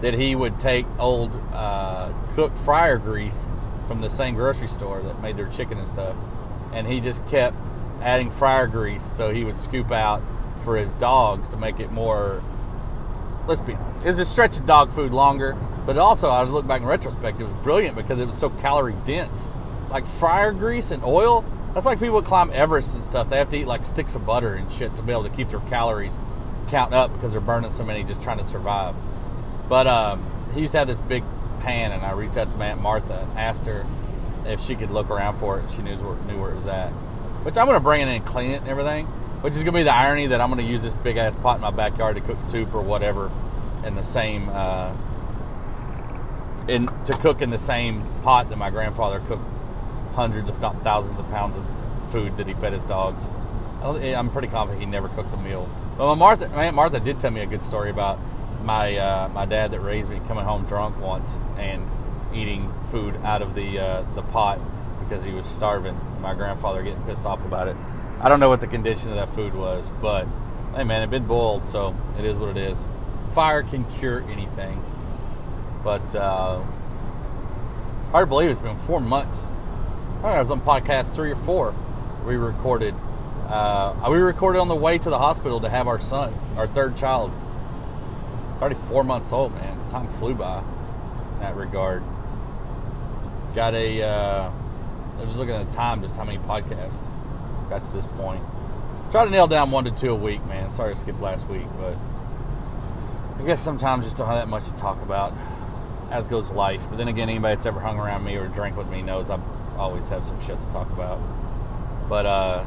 that 0.00 0.12
he 0.14 0.34
would 0.34 0.58
take 0.58 0.84
old 0.98 1.30
uh, 1.52 2.12
cooked 2.34 2.58
fryer 2.58 2.98
grease 2.98 3.48
from 3.86 4.00
the 4.00 4.10
same 4.10 4.34
grocery 4.34 4.66
store 4.66 5.00
that 5.02 5.22
made 5.22 5.36
their 5.36 5.46
chicken 5.50 5.78
and 5.78 5.86
stuff, 5.86 6.16
and 6.72 6.88
he 6.88 6.98
just 6.98 7.24
kept 7.28 7.56
adding 8.02 8.28
fryer 8.28 8.66
grease 8.66 9.04
so 9.04 9.32
he 9.32 9.44
would 9.44 9.56
scoop 9.56 9.92
out 9.92 10.20
for 10.64 10.76
his 10.76 10.90
dogs 10.92 11.50
to 11.50 11.56
make 11.56 11.78
it 11.78 11.92
more. 11.92 12.42
Let's 13.46 13.60
be 13.60 13.74
honest, 13.74 14.04
it 14.04 14.10
was 14.10 14.18
a 14.18 14.24
stretch 14.24 14.58
of 14.58 14.66
dog 14.66 14.90
food 14.90 15.12
longer, 15.12 15.56
but 15.86 15.96
also 15.96 16.28
I 16.28 16.42
look 16.42 16.66
back 16.66 16.80
in 16.80 16.88
retrospect, 16.88 17.40
it 17.40 17.44
was 17.44 17.52
brilliant 17.62 17.94
because 17.94 18.18
it 18.18 18.26
was 18.26 18.36
so 18.36 18.50
calorie 18.50 18.96
dense. 19.04 19.46
Like 19.90 20.08
fryer 20.08 20.52
grease 20.52 20.90
and 20.90 21.04
oil, 21.04 21.44
that's 21.72 21.86
like 21.86 22.00
people 22.00 22.20
climb 22.20 22.50
Everest 22.52 22.94
and 22.94 23.04
stuff. 23.04 23.30
They 23.30 23.38
have 23.38 23.50
to 23.50 23.58
eat 23.58 23.68
like 23.68 23.84
sticks 23.84 24.16
of 24.16 24.26
butter 24.26 24.54
and 24.54 24.72
shit 24.72 24.96
to 24.96 25.02
be 25.02 25.12
able 25.12 25.22
to 25.22 25.30
keep 25.30 25.50
their 25.50 25.60
calories 25.60 26.18
count 26.70 26.94
up 26.94 27.12
because 27.12 27.32
they're 27.32 27.40
burning 27.40 27.72
so 27.72 27.84
many 27.84 28.04
just 28.04 28.22
trying 28.22 28.38
to 28.38 28.46
survive. 28.46 28.94
But 29.68 29.86
um, 29.86 30.24
he 30.54 30.60
used 30.60 30.72
to 30.72 30.78
have 30.78 30.88
this 30.88 30.98
big 30.98 31.22
pan, 31.60 31.92
and 31.92 32.02
I 32.02 32.12
reached 32.12 32.36
out 32.36 32.50
to 32.50 32.56
my 32.56 32.66
Aunt 32.66 32.80
Martha 32.80 33.26
and 33.28 33.38
asked 33.38 33.66
her 33.66 33.86
if 34.46 34.60
she 34.60 34.74
could 34.74 34.90
look 34.90 35.10
around 35.10 35.38
for 35.38 35.60
it. 35.60 35.70
She 35.70 35.82
knew 35.82 35.96
where, 35.96 36.16
knew 36.26 36.40
where 36.40 36.50
it 36.50 36.56
was 36.56 36.66
at. 36.66 36.90
Which 37.44 37.56
I'm 37.56 37.66
going 37.66 37.78
to 37.78 37.82
bring 37.82 38.02
it 38.02 38.08
in 38.08 38.16
and 38.16 38.26
clean 38.26 38.50
it 38.50 38.60
and 38.60 38.68
everything. 38.68 39.06
Which 39.06 39.54
is 39.54 39.62
going 39.62 39.72
to 39.72 39.80
be 39.80 39.82
the 39.84 39.94
irony 39.94 40.26
that 40.26 40.40
I'm 40.40 40.50
going 40.50 40.64
to 40.64 40.70
use 40.70 40.82
this 40.82 40.94
big 40.94 41.16
ass 41.16 41.34
pot 41.36 41.56
in 41.56 41.62
my 41.62 41.70
backyard 41.70 42.16
to 42.16 42.22
cook 42.22 42.40
soup 42.42 42.74
or 42.74 42.82
whatever 42.82 43.30
in 43.84 43.94
the 43.94 44.02
same. 44.02 44.48
Uh, 44.50 44.94
in, 46.68 46.86
to 47.06 47.12
cook 47.14 47.40
in 47.40 47.50
the 47.50 47.58
same 47.58 48.04
pot 48.22 48.48
that 48.50 48.56
my 48.56 48.70
grandfather 48.70 49.20
cooked 49.20 49.42
hundreds, 50.12 50.48
if 50.48 50.60
not 50.60 50.82
thousands, 50.82 51.18
of 51.18 51.28
pounds 51.30 51.56
of 51.56 51.64
food 52.10 52.36
that 52.36 52.46
he 52.46 52.54
fed 52.54 52.72
his 52.72 52.84
dogs. 52.84 53.24
I'm 53.82 54.30
pretty 54.30 54.48
confident 54.48 54.80
he 54.80 54.86
never 54.86 55.08
cooked 55.08 55.32
a 55.32 55.36
meal. 55.38 55.68
My 56.00 56.14
Martha, 56.14 56.48
my 56.48 56.64
Aunt 56.64 56.74
Martha 56.74 56.98
did 56.98 57.20
tell 57.20 57.30
me 57.30 57.42
a 57.42 57.46
good 57.46 57.62
story 57.62 57.90
about 57.90 58.18
my 58.64 58.96
uh, 58.96 59.28
my 59.34 59.44
dad 59.44 59.70
that 59.72 59.80
raised 59.80 60.10
me 60.10 60.18
coming 60.26 60.46
home 60.46 60.64
drunk 60.64 60.98
once 60.98 61.38
and 61.58 61.86
eating 62.32 62.72
food 62.90 63.16
out 63.22 63.42
of 63.42 63.54
the 63.54 63.78
uh, 63.78 64.04
the 64.14 64.22
pot 64.22 64.58
because 65.00 65.22
he 65.22 65.32
was 65.32 65.44
starving. 65.44 66.00
My 66.22 66.32
grandfather 66.32 66.82
getting 66.82 67.02
pissed 67.02 67.26
off 67.26 67.44
about 67.44 67.68
it. 67.68 67.76
I 68.18 68.30
don't 68.30 68.40
know 68.40 68.48
what 68.48 68.62
the 68.62 68.66
condition 68.66 69.10
of 69.10 69.16
that 69.16 69.28
food 69.28 69.52
was, 69.52 69.90
but 70.00 70.26
hey 70.74 70.84
man, 70.84 71.02
it 71.02 71.10
been 71.10 71.26
boiled, 71.26 71.68
so 71.68 71.94
it 72.18 72.24
is 72.24 72.38
what 72.38 72.48
it 72.48 72.56
is. 72.56 72.82
Fire 73.32 73.62
can 73.62 73.84
cure 73.98 74.22
anything. 74.30 74.82
But 75.84 76.14
uh, 76.14 76.62
hard 78.10 78.22
to 78.22 78.26
believe 78.26 78.48
it's 78.48 78.58
been 78.58 78.78
four 78.78 79.00
months. 79.00 79.44
I 80.20 80.22
know, 80.22 80.28
I 80.28 80.40
was 80.40 80.50
on 80.50 80.62
podcast 80.62 81.14
three 81.14 81.30
or 81.30 81.36
four. 81.36 81.74
We 82.24 82.36
recorded. 82.36 82.94
Uh, 83.50 84.08
we 84.08 84.18
recorded 84.18 84.60
on 84.60 84.68
the 84.68 84.76
way 84.76 84.96
to 84.96 85.10
the 85.10 85.18
hospital 85.18 85.58
to 85.58 85.68
have 85.68 85.88
our 85.88 86.00
son, 86.00 86.32
our 86.56 86.68
third 86.68 86.96
child. 86.96 87.32
Already 88.60 88.76
four 88.76 89.02
months 89.02 89.32
old, 89.32 89.52
man. 89.54 89.90
Time 89.90 90.06
flew 90.06 90.34
by 90.34 90.58
in 90.60 91.40
that 91.40 91.56
regard. 91.56 92.04
Got 93.56 93.74
a. 93.74 94.02
Uh, 94.04 94.52
I 95.18 95.24
was 95.24 95.36
looking 95.36 95.56
at 95.56 95.68
the 95.68 95.72
time, 95.74 96.00
just 96.00 96.16
how 96.16 96.22
many 96.22 96.38
podcasts 96.38 97.10
got 97.68 97.84
to 97.84 97.92
this 97.92 98.06
point. 98.06 98.42
Try 99.10 99.24
to 99.24 99.30
nail 99.32 99.48
down 99.48 99.72
one 99.72 99.82
to 99.82 99.90
two 99.90 100.12
a 100.12 100.14
week, 100.14 100.44
man. 100.46 100.72
Sorry 100.72 100.94
to 100.94 101.00
skip 101.00 101.20
last 101.20 101.48
week, 101.48 101.66
but 101.76 101.96
I 103.36 103.44
guess 103.44 103.60
sometimes 103.60 104.04
just 104.04 104.16
don't 104.16 104.28
have 104.28 104.36
that 104.36 104.48
much 104.48 104.68
to 104.68 104.76
talk 104.76 105.02
about. 105.02 105.34
As 106.12 106.24
goes 106.28 106.52
life. 106.52 106.84
But 106.88 106.98
then 106.98 107.08
again, 107.08 107.28
anybody 107.28 107.56
that's 107.56 107.66
ever 107.66 107.80
hung 107.80 107.98
around 107.98 108.22
me 108.22 108.36
or 108.36 108.46
drank 108.46 108.76
with 108.76 108.88
me 108.88 109.02
knows 109.02 109.28
I 109.28 109.40
always 109.76 110.08
have 110.08 110.24
some 110.24 110.40
shit 110.40 110.60
to 110.60 110.66
talk 110.68 110.88
about. 110.92 111.18
But 112.08 112.26
uh, 112.26 112.64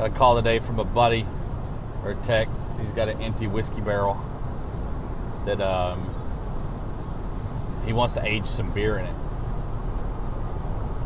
got 0.00 0.10
a 0.10 0.14
call 0.14 0.34
today 0.34 0.58
from 0.58 0.78
a 0.78 0.84
buddy 0.84 1.26
or 2.02 2.12
a 2.12 2.16
text. 2.16 2.62
He's 2.78 2.92
got 2.92 3.10
an 3.10 3.20
empty 3.20 3.46
whiskey 3.46 3.82
barrel 3.82 4.18
that 5.44 5.60
um, 5.60 6.14
he 7.84 7.92
wants 7.92 8.14
to 8.14 8.24
age 8.24 8.46
some 8.46 8.72
beer 8.72 8.96
in 8.96 9.04
it. 9.04 9.12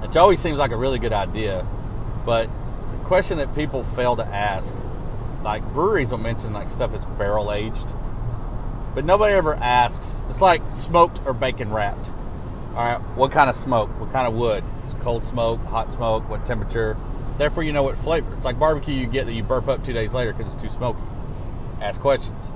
Which 0.00 0.16
always 0.16 0.38
seems 0.38 0.58
like 0.58 0.70
a 0.70 0.76
really 0.76 1.00
good 1.00 1.12
idea, 1.12 1.66
but 2.24 2.48
the 2.92 3.04
question 3.04 3.38
that 3.38 3.52
people 3.56 3.82
fail 3.82 4.14
to 4.14 4.24
ask 4.24 4.72
like 5.42 5.64
breweries 5.72 6.12
will 6.12 6.18
mention 6.18 6.52
like 6.52 6.70
stuff 6.70 6.94
is 6.94 7.04
barrel 7.04 7.52
aged, 7.52 7.92
but 8.94 9.04
nobody 9.04 9.34
ever 9.34 9.56
asks. 9.56 10.22
It's 10.30 10.40
like 10.40 10.70
smoked 10.70 11.20
or 11.26 11.34
bacon 11.34 11.72
wrapped. 11.72 12.10
All 12.76 12.84
right, 12.84 13.00
what 13.16 13.32
kind 13.32 13.50
of 13.50 13.56
smoke? 13.56 13.90
What 13.98 14.12
kind 14.12 14.28
of 14.28 14.34
wood? 14.34 14.62
Cold 15.00 15.24
smoke, 15.24 15.62
hot 15.64 15.90
smoke, 15.90 16.28
what 16.30 16.46
temperature? 16.46 16.96
Therefore, 17.36 17.62
you 17.62 17.72
know 17.72 17.82
what 17.82 17.98
flavor. 17.98 18.32
It's 18.34 18.44
like 18.44 18.58
barbecue 18.58 18.94
you 18.94 19.06
get 19.06 19.26
that 19.26 19.32
you 19.32 19.42
burp 19.42 19.68
up 19.68 19.84
two 19.84 19.92
days 19.92 20.14
later 20.14 20.32
because 20.32 20.54
it's 20.54 20.62
too 20.62 20.68
smoky. 20.68 21.02
Ask 21.80 22.00
questions. 22.00 22.48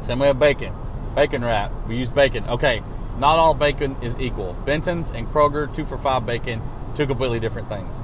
Same 0.00 0.18
way 0.18 0.28
with 0.28 0.40
bacon. 0.40 0.74
Bacon 1.14 1.44
wrap. 1.44 1.72
We 1.86 1.96
use 1.96 2.08
bacon. 2.08 2.44
Okay, 2.48 2.82
not 3.18 3.38
all 3.38 3.54
bacon 3.54 3.96
is 4.02 4.16
equal. 4.18 4.54
Benton's 4.64 5.10
and 5.10 5.26
Kroger, 5.28 5.74
two 5.74 5.84
for 5.84 5.98
five 5.98 6.26
bacon, 6.26 6.62
two 6.94 7.06
completely 7.06 7.38
different 7.38 7.68
things. 7.68 7.94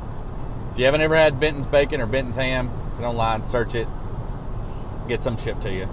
If 0.73 0.79
you 0.79 0.85
haven't 0.85 1.01
ever 1.01 1.17
had 1.17 1.41
Benton's 1.41 1.67
bacon 1.67 2.01
or 2.01 2.07
Benton's 2.07 2.37
ham, 2.37 2.71
get 2.99 3.07
online, 3.07 3.45
search 3.45 3.75
it, 3.75 3.89
get 5.09 5.23
some 5.23 5.37
shipped 5.37 5.63
to 5.63 5.73
you. 5.73 5.89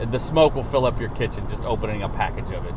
The 0.00 0.18
smoke 0.18 0.54
will 0.54 0.64
fill 0.64 0.86
up 0.86 0.98
your 0.98 1.10
kitchen 1.10 1.48
just 1.48 1.64
opening 1.64 2.02
a 2.02 2.08
package 2.08 2.50
of 2.50 2.64
it. 2.64 2.74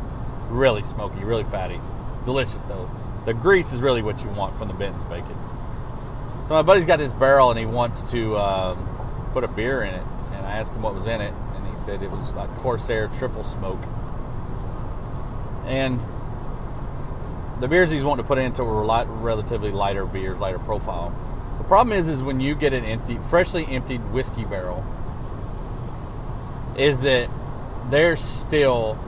Really 0.49 0.83
smoky, 0.83 1.23
really 1.23 1.45
fatty. 1.45 1.79
Delicious 2.25 2.63
though. 2.63 2.89
The 3.25 3.33
grease 3.33 3.73
is 3.73 3.81
really 3.81 4.01
what 4.01 4.21
you 4.23 4.29
want 4.29 4.57
from 4.57 4.67
the 4.67 4.73
Benton's 4.73 5.05
bacon. 5.05 5.35
So 6.47 6.53
my 6.53 6.61
buddy's 6.61 6.85
got 6.85 6.99
this 6.99 7.11
barrel 7.11 7.49
and 7.49 7.59
he 7.59 7.65
wants 7.65 8.11
to 8.11 8.37
um, 8.37 9.29
put 9.33 9.43
a 9.43 9.47
beer 9.47 9.81
in 9.81 9.95
it. 9.95 10.03
And 10.33 10.45
I 10.45 10.51
asked 10.51 10.73
him 10.73 10.83
what 10.83 10.93
was 10.93 11.07
in 11.07 11.19
it, 11.19 11.33
and 11.55 11.67
he 11.67 11.75
said 11.75 12.03
it 12.03 12.11
was 12.11 12.33
like 12.33 12.53
Corsair 12.57 13.07
Triple 13.07 13.43
Smoke. 13.43 13.83
And 15.65 15.99
the 17.59 17.67
beers 17.67 17.89
he's 17.89 18.03
wanting 18.03 18.23
to 18.23 18.27
put 18.27 18.37
into 18.37 18.63
were 18.63 18.85
light, 18.85 19.07
relatively 19.07 19.71
lighter 19.71 20.05
beers, 20.05 20.37
lighter 20.37 20.59
profile. 20.59 21.15
The 21.57 21.63
problem 21.63 21.97
is, 21.97 22.07
is 22.07 22.21
when 22.21 22.39
you 22.39 22.53
get 22.53 22.73
an 22.73 22.85
empty, 22.85 23.17
freshly 23.17 23.65
emptied 23.65 24.11
whiskey 24.11 24.45
barrel, 24.45 24.85
is 26.77 27.01
that 27.01 27.31
there's 27.89 28.21
still, 28.21 28.99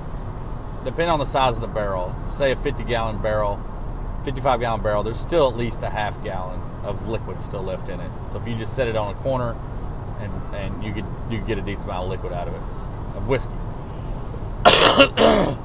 depending 0.84 1.10
on 1.10 1.20
the 1.20 1.26
size 1.26 1.56
of 1.56 1.62
the 1.62 1.68
barrel, 1.68 2.16
say 2.32 2.52
a 2.52 2.56
50 2.56 2.84
gallon 2.86 3.22
barrel, 3.22 3.64
55 4.26 4.60
gallon 4.60 4.82
barrel, 4.82 5.04
there's 5.04 5.20
still 5.20 5.48
at 5.48 5.56
least 5.56 5.84
a 5.84 5.90
half 5.92 6.24
gallon 6.24 6.67
of 6.84 7.08
liquid 7.08 7.42
still 7.42 7.64
left 7.64 7.90
in 7.90 8.00
it. 8.00 8.12
So 8.32 8.40
if 8.40 8.48
you 8.48 8.56
just 8.56 8.76
set 8.76 8.88
it 8.88 8.96
on 8.96 9.14
a 9.14 9.18
corner, 9.20 9.56
and 10.20 10.56
and 10.56 10.84
you 10.84 10.94
could 10.94 11.06
you 11.30 11.40
could 11.40 11.48
get 11.48 11.58
a 11.58 11.62
decent 11.62 11.86
amount 11.86 12.06
of 12.06 12.10
liquid 12.10 12.34
out 12.34 12.48
of 12.48 12.54
it, 12.54 12.62
of 13.18 13.28
whiskey. 13.28 13.54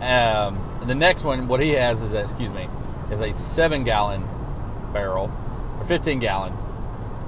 um, 0.00 0.78
and 0.80 0.90
the 0.90 0.94
next 0.94 1.24
one, 1.24 1.48
what 1.48 1.60
he 1.60 1.70
has 1.70 2.02
is 2.02 2.12
a, 2.12 2.20
excuse 2.20 2.50
me, 2.50 2.68
is 3.10 3.20
a 3.20 3.32
seven 3.32 3.84
gallon 3.84 4.24
barrel 4.92 5.30
or 5.78 5.84
15 5.84 6.18
gallon. 6.20 6.52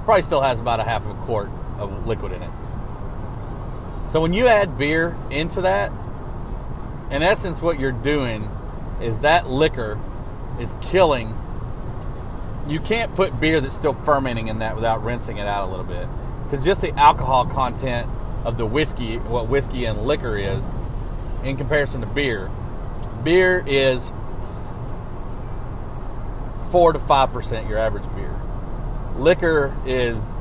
Probably 0.05 0.21
still 0.21 0.41
has 0.41 0.59
about 0.59 0.79
a 0.79 0.83
half 0.83 1.05
of 1.05 1.11
a 1.11 1.21
quart 1.23 1.49
of 1.77 2.07
liquid 2.07 2.31
in 2.31 2.43
it. 2.43 2.51
So 4.07 4.21
when 4.21 4.33
you 4.33 4.47
add 4.47 4.77
beer 4.77 5.17
into 5.29 5.61
that, 5.61 5.91
in 7.11 7.21
essence, 7.23 7.61
what 7.61 7.79
you're 7.79 7.91
doing 7.91 8.49
is 9.01 9.19
that 9.19 9.49
liquor 9.49 9.99
is 10.59 10.75
killing. 10.81 11.35
You 12.67 12.79
can't 12.79 13.15
put 13.15 13.39
beer 13.39 13.61
that's 13.61 13.75
still 13.75 13.93
fermenting 13.93 14.47
in 14.47 14.59
that 14.59 14.75
without 14.75 15.03
rinsing 15.03 15.37
it 15.37 15.47
out 15.47 15.67
a 15.67 15.71
little 15.71 15.85
bit. 15.85 16.07
Because 16.43 16.65
just 16.65 16.81
the 16.81 16.91
alcohol 16.99 17.45
content 17.45 18.09
of 18.43 18.57
the 18.57 18.65
whiskey, 18.65 19.17
what 19.17 19.47
whiskey 19.47 19.85
and 19.85 20.03
liquor 20.03 20.37
is, 20.37 20.71
in 21.43 21.57
comparison 21.57 22.01
to 22.01 22.07
beer, 22.07 22.49
beer 23.23 23.63
is 23.65 24.11
4 26.71 26.93
to 26.93 26.99
5% 26.99 27.69
your 27.69 27.77
average 27.77 28.05
beer. 28.15 28.33
Liquor 29.17 29.75
is 29.85 30.31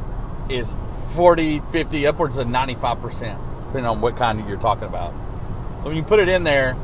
is 0.49 0.75
40, 1.11 1.61
50, 1.61 2.07
upwards 2.07 2.39
of 2.39 2.47
95%, 2.47 3.57
depending 3.57 3.87
on 3.87 4.01
what 4.01 4.17
kind 4.17 4.47
you're 4.49 4.59
talking 4.59 4.85
about. 4.85 5.13
So 5.81 5.89
when 5.89 5.97
you 5.97 6.03
put 6.03 6.21
it 6.21 6.29
in 6.29 6.45
there, 6.45 6.77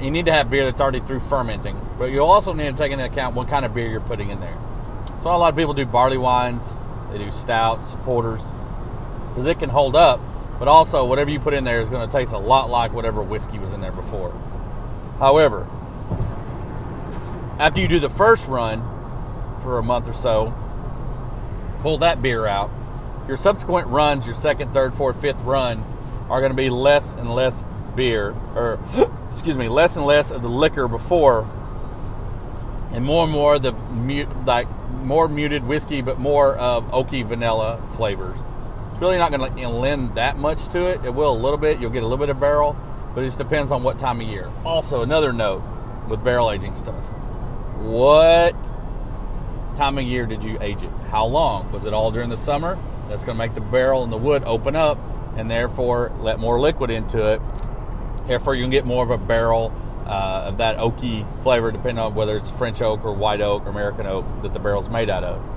you 0.00 0.10
need 0.10 0.26
to 0.26 0.32
have 0.32 0.50
beer 0.50 0.64
that's 0.64 0.80
already 0.80 1.00
through 1.00 1.20
fermenting, 1.20 1.76
but 1.98 2.06
you 2.06 2.24
also 2.24 2.52
need 2.52 2.64
to 2.64 2.76
take 2.76 2.92
into 2.92 3.04
account 3.04 3.34
what 3.34 3.48
kind 3.48 3.64
of 3.64 3.74
beer 3.74 3.88
you're 3.88 4.00
putting 4.00 4.30
in 4.30 4.40
there. 4.40 4.56
So 5.20 5.30
a 5.30 5.36
lot 5.36 5.52
of 5.52 5.56
people 5.56 5.74
do 5.74 5.86
barley 5.86 6.18
wines, 6.18 6.74
they 7.10 7.18
do 7.18 7.30
stouts, 7.30 7.94
porters, 8.02 8.46
because 9.28 9.46
it 9.46 9.58
can 9.58 9.70
hold 9.70 9.96
up, 9.96 10.20
but 10.58 10.68
also 10.68 11.04
whatever 11.04 11.30
you 11.30 11.40
put 11.40 11.54
in 11.54 11.64
there 11.64 11.80
is 11.80 11.88
going 11.88 12.08
to 12.08 12.12
taste 12.12 12.32
a 12.32 12.38
lot 12.38 12.70
like 12.70 12.92
whatever 12.92 13.22
whiskey 13.22 13.58
was 13.58 13.72
in 13.72 13.80
there 13.80 13.92
before. 13.92 14.32
However, 15.18 15.66
after 17.58 17.80
you 17.80 17.88
do 17.88 18.00
the 18.00 18.10
first 18.10 18.48
run 18.48 18.82
for 19.62 19.78
a 19.78 19.82
month 19.82 20.08
or 20.08 20.12
so, 20.12 20.52
pull 21.80 21.98
that 21.98 22.20
beer 22.20 22.46
out. 22.46 22.70
Your 23.28 23.36
subsequent 23.36 23.86
runs, 23.88 24.26
your 24.26 24.34
second, 24.34 24.74
third, 24.74 24.94
fourth, 24.94 25.20
fifth 25.20 25.40
run, 25.42 25.84
are 26.28 26.40
going 26.40 26.52
to 26.52 26.56
be 26.56 26.70
less 26.70 27.12
and 27.12 27.32
less 27.32 27.64
beer, 27.94 28.34
or 28.54 28.78
excuse 29.28 29.56
me, 29.56 29.68
less 29.68 29.96
and 29.96 30.04
less 30.04 30.30
of 30.30 30.42
the 30.42 30.48
liquor 30.48 30.88
before, 30.88 31.48
and 32.94 33.04
more 33.04 33.24
and 33.24 33.32
more 33.32 33.58
the 33.58 33.72
like 34.46 34.68
more 35.02 35.28
muted 35.28 35.64
whiskey, 35.64 36.00
but 36.00 36.18
more 36.18 36.56
of 36.56 36.90
oaky 36.90 37.24
vanilla 37.24 37.82
flavors. 37.96 38.38
It's 38.92 39.00
really 39.00 39.18
not 39.18 39.32
going 39.32 39.54
to 39.54 39.68
lend 39.68 40.14
that 40.14 40.38
much 40.38 40.68
to 40.68 40.86
it. 40.86 41.04
It 41.04 41.12
will 41.14 41.32
a 41.32 41.36
little 41.36 41.58
bit. 41.58 41.80
You'll 41.80 41.90
get 41.90 42.02
a 42.02 42.06
little 42.06 42.24
bit 42.24 42.30
of 42.30 42.40
barrel, 42.40 42.76
but 43.14 43.22
it 43.22 43.26
just 43.26 43.38
depends 43.38 43.72
on 43.72 43.82
what 43.82 43.98
time 43.98 44.20
of 44.20 44.26
year. 44.26 44.48
Also, 44.64 45.02
another 45.02 45.32
note 45.32 45.62
with 46.08 46.22
barrel 46.24 46.50
aging 46.50 46.76
stuff: 46.76 47.02
what 47.78 48.54
time 49.76 49.98
of 49.98 50.04
year 50.04 50.24
did 50.24 50.44
you 50.44 50.56
age 50.60 50.82
it? 50.82 50.90
How 51.10 51.26
long? 51.26 51.70
Was 51.72 51.84
it 51.84 51.92
all 51.92 52.12
during 52.12 52.30
the 52.30 52.36
summer? 52.36 52.78
That's 53.08 53.24
going 53.24 53.36
to 53.36 53.44
make 53.44 53.54
the 53.54 53.60
barrel 53.60 54.02
and 54.04 54.12
the 54.12 54.16
wood 54.16 54.44
open 54.46 54.76
up, 54.76 54.98
and 55.36 55.50
therefore 55.50 56.12
let 56.20 56.38
more 56.38 56.58
liquid 56.58 56.90
into 56.90 57.32
it 57.32 57.40
Therefore, 58.26 58.54
you 58.54 58.64
can 58.64 58.70
get 58.70 58.86
more 58.86 59.04
of 59.04 59.10
a 59.10 59.18
barrel 59.18 59.72
uh, 60.06 60.44
of 60.46 60.58
that 60.58 60.78
oaky 60.78 61.24
flavor, 61.42 61.70
depending 61.70 61.98
on 61.98 62.14
whether 62.14 62.36
it's 62.36 62.50
French 62.50 62.82
oak 62.82 63.04
or 63.04 63.14
white 63.14 63.40
oak 63.40 63.64
or 63.66 63.70
American 63.70 64.06
oak 64.06 64.24
that 64.42 64.52
the 64.52 64.58
barrel's 64.58 64.88
made 64.88 65.10
out 65.10 65.24
of. 65.24 65.54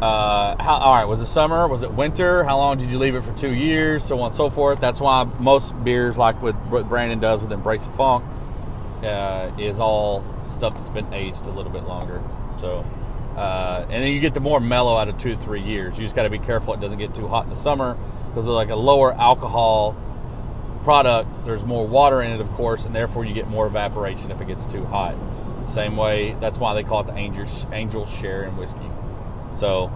Uh, 0.00 0.62
how, 0.62 0.74
all 0.74 0.94
right, 0.94 1.06
was 1.06 1.22
it 1.22 1.26
summer? 1.26 1.66
Was 1.66 1.82
it 1.82 1.92
winter? 1.92 2.44
How 2.44 2.58
long 2.58 2.76
did 2.76 2.90
you 2.90 2.98
leave 2.98 3.14
it 3.14 3.22
for 3.22 3.32
two 3.32 3.54
years? 3.54 4.04
So 4.04 4.18
on 4.20 4.26
and 4.26 4.34
so 4.34 4.50
forth. 4.50 4.78
That's 4.78 5.00
why 5.00 5.24
most 5.40 5.72
beers, 5.84 6.18
like 6.18 6.42
what 6.42 6.88
Brandon 6.88 7.18
does 7.18 7.42
with 7.42 7.50
Embrace 7.50 7.86
of 7.86 7.94
Funk, 7.96 8.24
uh, 9.02 9.50
is 9.58 9.80
all 9.80 10.22
stuff 10.48 10.74
that's 10.74 10.90
been 10.90 11.12
aged 11.14 11.46
a 11.46 11.50
little 11.50 11.72
bit 11.72 11.84
longer. 11.84 12.22
So, 12.60 12.84
uh, 13.36 13.86
and 13.88 14.04
then 14.04 14.12
you 14.12 14.20
get 14.20 14.34
the 14.34 14.40
more 14.40 14.60
mellow 14.60 14.96
out 14.96 15.08
of 15.08 15.16
two 15.18 15.34
to 15.34 15.40
three 15.40 15.62
years. 15.62 15.98
You 15.98 16.04
just 16.04 16.14
got 16.14 16.24
to 16.24 16.30
be 16.30 16.38
careful 16.38 16.74
it 16.74 16.80
doesn't 16.80 16.98
get 16.98 17.14
too 17.14 17.26
hot 17.26 17.44
in 17.44 17.50
the 17.50 17.56
summer 17.56 17.98
because 18.28 18.44
they're 18.44 18.54
like 18.54 18.70
a 18.70 18.76
lower 18.76 19.14
alcohol 19.14 19.96
product, 20.86 21.44
there's 21.44 21.66
more 21.66 21.84
water 21.84 22.22
in 22.22 22.30
it, 22.30 22.40
of 22.40 22.48
course, 22.52 22.84
and 22.84 22.94
therefore 22.94 23.24
you 23.24 23.34
get 23.34 23.48
more 23.48 23.66
evaporation 23.66 24.30
if 24.30 24.40
it 24.40 24.46
gets 24.46 24.68
too 24.68 24.84
hot. 24.84 25.16
Same 25.64 25.96
way, 25.96 26.36
that's 26.40 26.58
why 26.58 26.74
they 26.74 26.84
call 26.84 27.00
it 27.00 27.08
the 27.08 27.16
angel, 27.16 27.44
angel 27.72 28.06
share 28.06 28.44
in 28.44 28.56
whiskey. 28.56 28.88
So, 29.52 29.92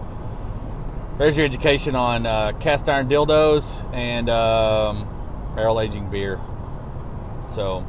there's 1.17 1.37
your 1.37 1.45
education 1.45 1.95
on 1.95 2.25
uh, 2.25 2.51
cast 2.59 2.89
iron 2.89 3.07
dildos 3.07 3.81
and 3.93 4.29
um, 4.29 5.07
barrel 5.55 5.79
aging 5.79 6.09
beer. 6.09 6.41
So, 7.47 7.87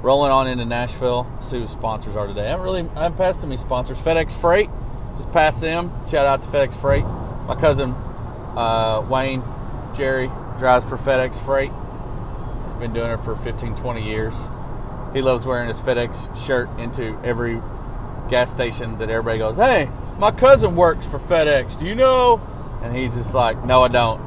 rolling 0.00 0.32
on 0.32 0.48
into 0.48 0.64
Nashville. 0.64 1.26
See 1.42 1.58
who 1.58 1.66
sponsors 1.66 2.16
are 2.16 2.26
today. 2.26 2.46
I 2.46 2.50
haven't 2.52 2.64
really, 2.64 2.88
I 2.96 3.02
haven't 3.02 3.18
passed 3.18 3.42
sponsors. 3.58 3.98
FedEx 3.98 4.32
Freight, 4.32 4.70
just 5.16 5.30
pass 5.30 5.60
them. 5.60 5.92
Shout 6.08 6.24
out 6.24 6.42
to 6.42 6.48
FedEx 6.48 6.72
Freight. 6.72 7.04
My 7.04 7.54
cousin 7.60 7.90
uh, 7.90 9.06
Wayne, 9.10 9.42
Jerry, 9.94 10.30
drives 10.58 10.84
for 10.84 10.96
FedEx 10.96 11.38
Freight. 11.44 11.70
Been 12.80 12.92
doing 12.92 13.10
it 13.10 13.18
for 13.18 13.36
15, 13.36 13.76
20 13.76 14.02
years. 14.02 14.34
He 15.12 15.22
loves 15.22 15.46
wearing 15.46 15.68
his 15.68 15.78
FedEx 15.78 16.36
shirt 16.46 16.68
into 16.78 17.18
every 17.24 17.60
gas 18.28 18.50
station 18.50 18.98
that 18.98 19.10
everybody 19.10 19.38
goes, 19.38 19.56
Hey, 19.56 19.88
my 20.18 20.30
cousin 20.30 20.76
works 20.76 21.06
for 21.06 21.18
FedEx. 21.18 21.78
Do 21.78 21.86
you 21.86 21.94
know? 21.94 22.40
And 22.82 22.94
he's 22.94 23.14
just 23.14 23.34
like, 23.34 23.64
No, 23.64 23.82
I 23.82 23.88
don't. 23.88 24.20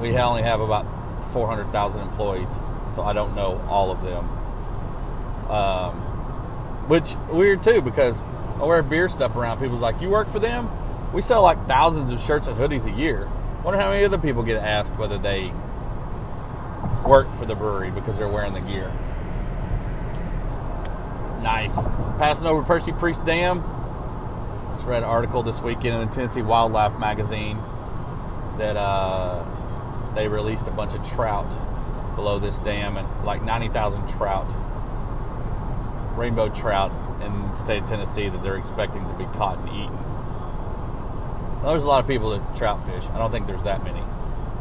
We 0.00 0.16
only 0.16 0.42
have 0.42 0.60
about 0.60 0.86
400,000 1.32 2.00
employees, 2.02 2.58
so 2.94 3.02
I 3.02 3.12
don't 3.12 3.34
know 3.34 3.60
all 3.68 3.90
of 3.90 4.02
them. 4.02 4.28
Um, 5.50 5.94
which 6.88 7.14
weird 7.30 7.62
too 7.62 7.80
because 7.80 8.20
I 8.60 8.64
wear 8.64 8.82
beer 8.82 9.08
stuff 9.08 9.36
around. 9.36 9.58
People's 9.58 9.80
like, 9.80 10.00
"You 10.00 10.10
work 10.10 10.28
for 10.28 10.38
them?" 10.38 10.68
We 11.12 11.22
sell 11.22 11.42
like 11.42 11.66
thousands 11.66 12.12
of 12.12 12.20
shirts 12.20 12.48
and 12.48 12.56
hoodies 12.56 12.86
a 12.86 12.90
year. 12.90 13.28
Wonder 13.66 13.80
how 13.80 13.90
many 13.90 14.04
other 14.04 14.18
people 14.18 14.44
get 14.44 14.62
asked 14.62 14.92
whether 14.92 15.18
they 15.18 15.52
work 17.04 17.26
for 17.36 17.46
the 17.46 17.56
brewery 17.56 17.90
because 17.90 18.16
they're 18.16 18.28
wearing 18.28 18.52
the 18.52 18.60
gear. 18.60 18.92
Nice. 21.42 21.74
Passing 22.16 22.46
over 22.46 22.62
Percy 22.62 22.92
Priest 22.92 23.26
Dam. 23.26 23.64
Just 24.76 24.86
read 24.86 25.02
an 25.02 25.08
article 25.08 25.42
this 25.42 25.60
weekend 25.60 26.00
in 26.00 26.08
the 26.08 26.14
Tennessee 26.14 26.42
Wildlife 26.42 26.96
Magazine 27.00 27.56
that 28.58 28.76
uh, 28.76 29.44
they 30.14 30.28
released 30.28 30.68
a 30.68 30.70
bunch 30.70 30.94
of 30.94 31.04
trout 31.04 31.50
below 32.14 32.38
this 32.38 32.60
dam 32.60 32.96
and 32.96 33.24
like 33.24 33.42
90,000 33.42 34.06
trout, 34.10 34.46
rainbow 36.16 36.48
trout 36.50 36.92
in 37.20 37.32
the 37.32 37.56
state 37.56 37.82
of 37.82 37.88
Tennessee 37.88 38.28
that 38.28 38.44
they're 38.44 38.58
expecting 38.58 39.04
to 39.08 39.14
be 39.14 39.24
caught 39.24 39.58
and 39.58 39.68
eaten. 39.70 40.15
There's 41.66 41.82
a 41.82 41.88
lot 41.88 42.00
of 42.00 42.06
people 42.06 42.30
that 42.30 42.56
trout 42.56 42.86
fish. 42.86 43.04
I 43.12 43.18
don't 43.18 43.32
think 43.32 43.48
there's 43.48 43.64
that 43.64 43.82
many, 43.82 44.00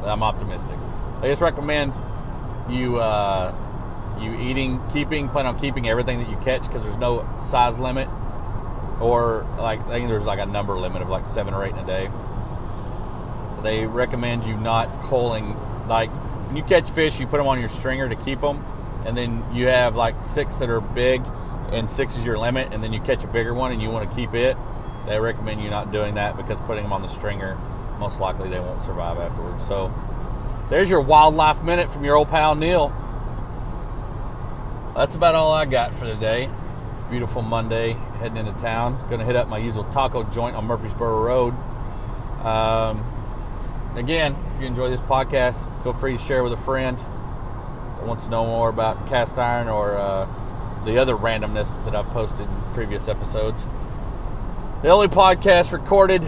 but 0.01 0.09
I'm 0.09 0.23
optimistic. 0.23 0.77
I 1.21 1.27
just 1.27 1.39
recommend 1.39 1.93
you 2.67 2.97
uh, 2.97 3.53
you 4.19 4.33
eating, 4.33 4.81
keeping, 4.91 5.29
plan 5.29 5.45
on 5.45 5.59
keeping 5.59 5.87
everything 5.87 6.17
that 6.17 6.29
you 6.29 6.37
catch 6.37 6.63
because 6.63 6.83
there's 6.83 6.97
no 6.97 7.29
size 7.43 7.77
limit, 7.77 8.09
or 8.99 9.45
like 9.59 9.81
I 9.81 9.89
think 9.89 10.09
there's 10.09 10.25
like 10.25 10.39
a 10.39 10.47
number 10.47 10.77
limit 10.79 11.03
of 11.03 11.09
like 11.09 11.27
seven 11.27 11.53
or 11.53 11.63
eight 11.63 11.73
in 11.73 11.79
a 11.79 11.85
day. 11.85 12.09
They 13.61 13.85
recommend 13.85 14.47
you 14.47 14.57
not 14.57 14.89
culling 15.03 15.55
like 15.87 16.09
when 16.09 16.57
you 16.57 16.63
catch 16.63 16.89
fish, 16.89 17.19
you 17.19 17.27
put 17.27 17.37
them 17.37 17.47
on 17.47 17.59
your 17.59 17.69
stringer 17.69 18.09
to 18.09 18.15
keep 18.15 18.41
them, 18.41 18.65
and 19.05 19.15
then 19.15 19.43
you 19.53 19.67
have 19.67 19.95
like 19.95 20.23
six 20.23 20.57
that 20.57 20.71
are 20.71 20.81
big, 20.81 21.21
and 21.71 21.89
six 21.89 22.17
is 22.17 22.25
your 22.25 22.39
limit, 22.39 22.73
and 22.73 22.83
then 22.83 22.93
you 22.93 22.99
catch 22.99 23.23
a 23.23 23.27
bigger 23.27 23.53
one 23.53 23.71
and 23.71 23.79
you 23.79 23.91
want 23.91 24.09
to 24.09 24.15
keep 24.15 24.33
it. 24.33 24.57
They 25.05 25.19
recommend 25.19 25.61
you 25.61 25.69
not 25.69 25.91
doing 25.91 26.15
that 26.15 26.35
because 26.35 26.59
putting 26.61 26.83
them 26.83 26.93
on 26.93 27.01
the 27.01 27.07
stringer, 27.07 27.57
most 27.99 28.19
likely 28.19 28.49
they 28.49 28.59
won't 28.59 28.81
survive 28.81 29.17
afterwards. 29.17 29.65
So 29.65 29.93
there's 30.69 30.89
your 30.89 31.01
wildlife 31.01 31.63
minute 31.63 31.91
from 31.91 32.03
your 32.03 32.15
old 32.15 32.29
pal 32.29 32.55
Neil. 32.55 32.93
That's 34.95 35.13
about 35.13 35.35
all 35.35 35.51
I 35.51 35.65
got 35.65 35.93
for 35.93 36.05
today. 36.05 36.49
Beautiful 37.09 37.43
Monday, 37.43 37.93
heading 38.19 38.37
into 38.37 38.57
town. 38.59 38.97
Going 39.09 39.19
to 39.19 39.25
hit 39.25 39.35
up 39.35 39.47
my 39.47 39.59
usual 39.59 39.83
taco 39.85 40.23
joint 40.23 40.55
on 40.55 40.65
Murfreesboro 40.65 41.21
Road. 41.23 41.53
Um, 42.43 43.05
again, 43.95 44.35
if 44.55 44.61
you 44.61 44.67
enjoy 44.67 44.89
this 44.89 45.01
podcast, 45.01 45.83
feel 45.83 45.93
free 45.93 46.13
to 46.13 46.17
share 46.17 46.41
with 46.43 46.53
a 46.53 46.57
friend 46.57 46.97
that 46.97 48.05
wants 48.05 48.25
to 48.25 48.31
know 48.31 48.45
more 48.45 48.69
about 48.69 49.07
cast 49.07 49.37
iron 49.37 49.67
or 49.67 49.97
uh, 49.97 50.27
the 50.85 50.97
other 50.97 51.15
randomness 51.15 51.83
that 51.85 51.95
I've 51.95 52.07
posted 52.07 52.47
in 52.47 52.61
previous 52.73 53.07
episodes. 53.07 53.61
The 54.85 54.91
only 54.91 55.07
podcast 55.07 55.71
recorded 55.71 56.23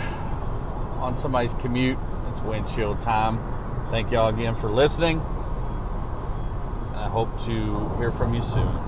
on 0.98 1.16
somebody's 1.16 1.54
commute. 1.54 2.00
It's 2.28 2.42
windshield 2.42 3.00
time. 3.04 3.38
Thank 3.92 4.12
y'all 4.12 4.30
again 4.30 4.56
for 4.56 4.68
listening. 4.68 5.20
I 6.96 7.08
hope 7.08 7.30
to 7.44 7.96
hear 8.00 8.12
from 8.12 8.34
you 8.34 8.42
soon. 8.42 8.87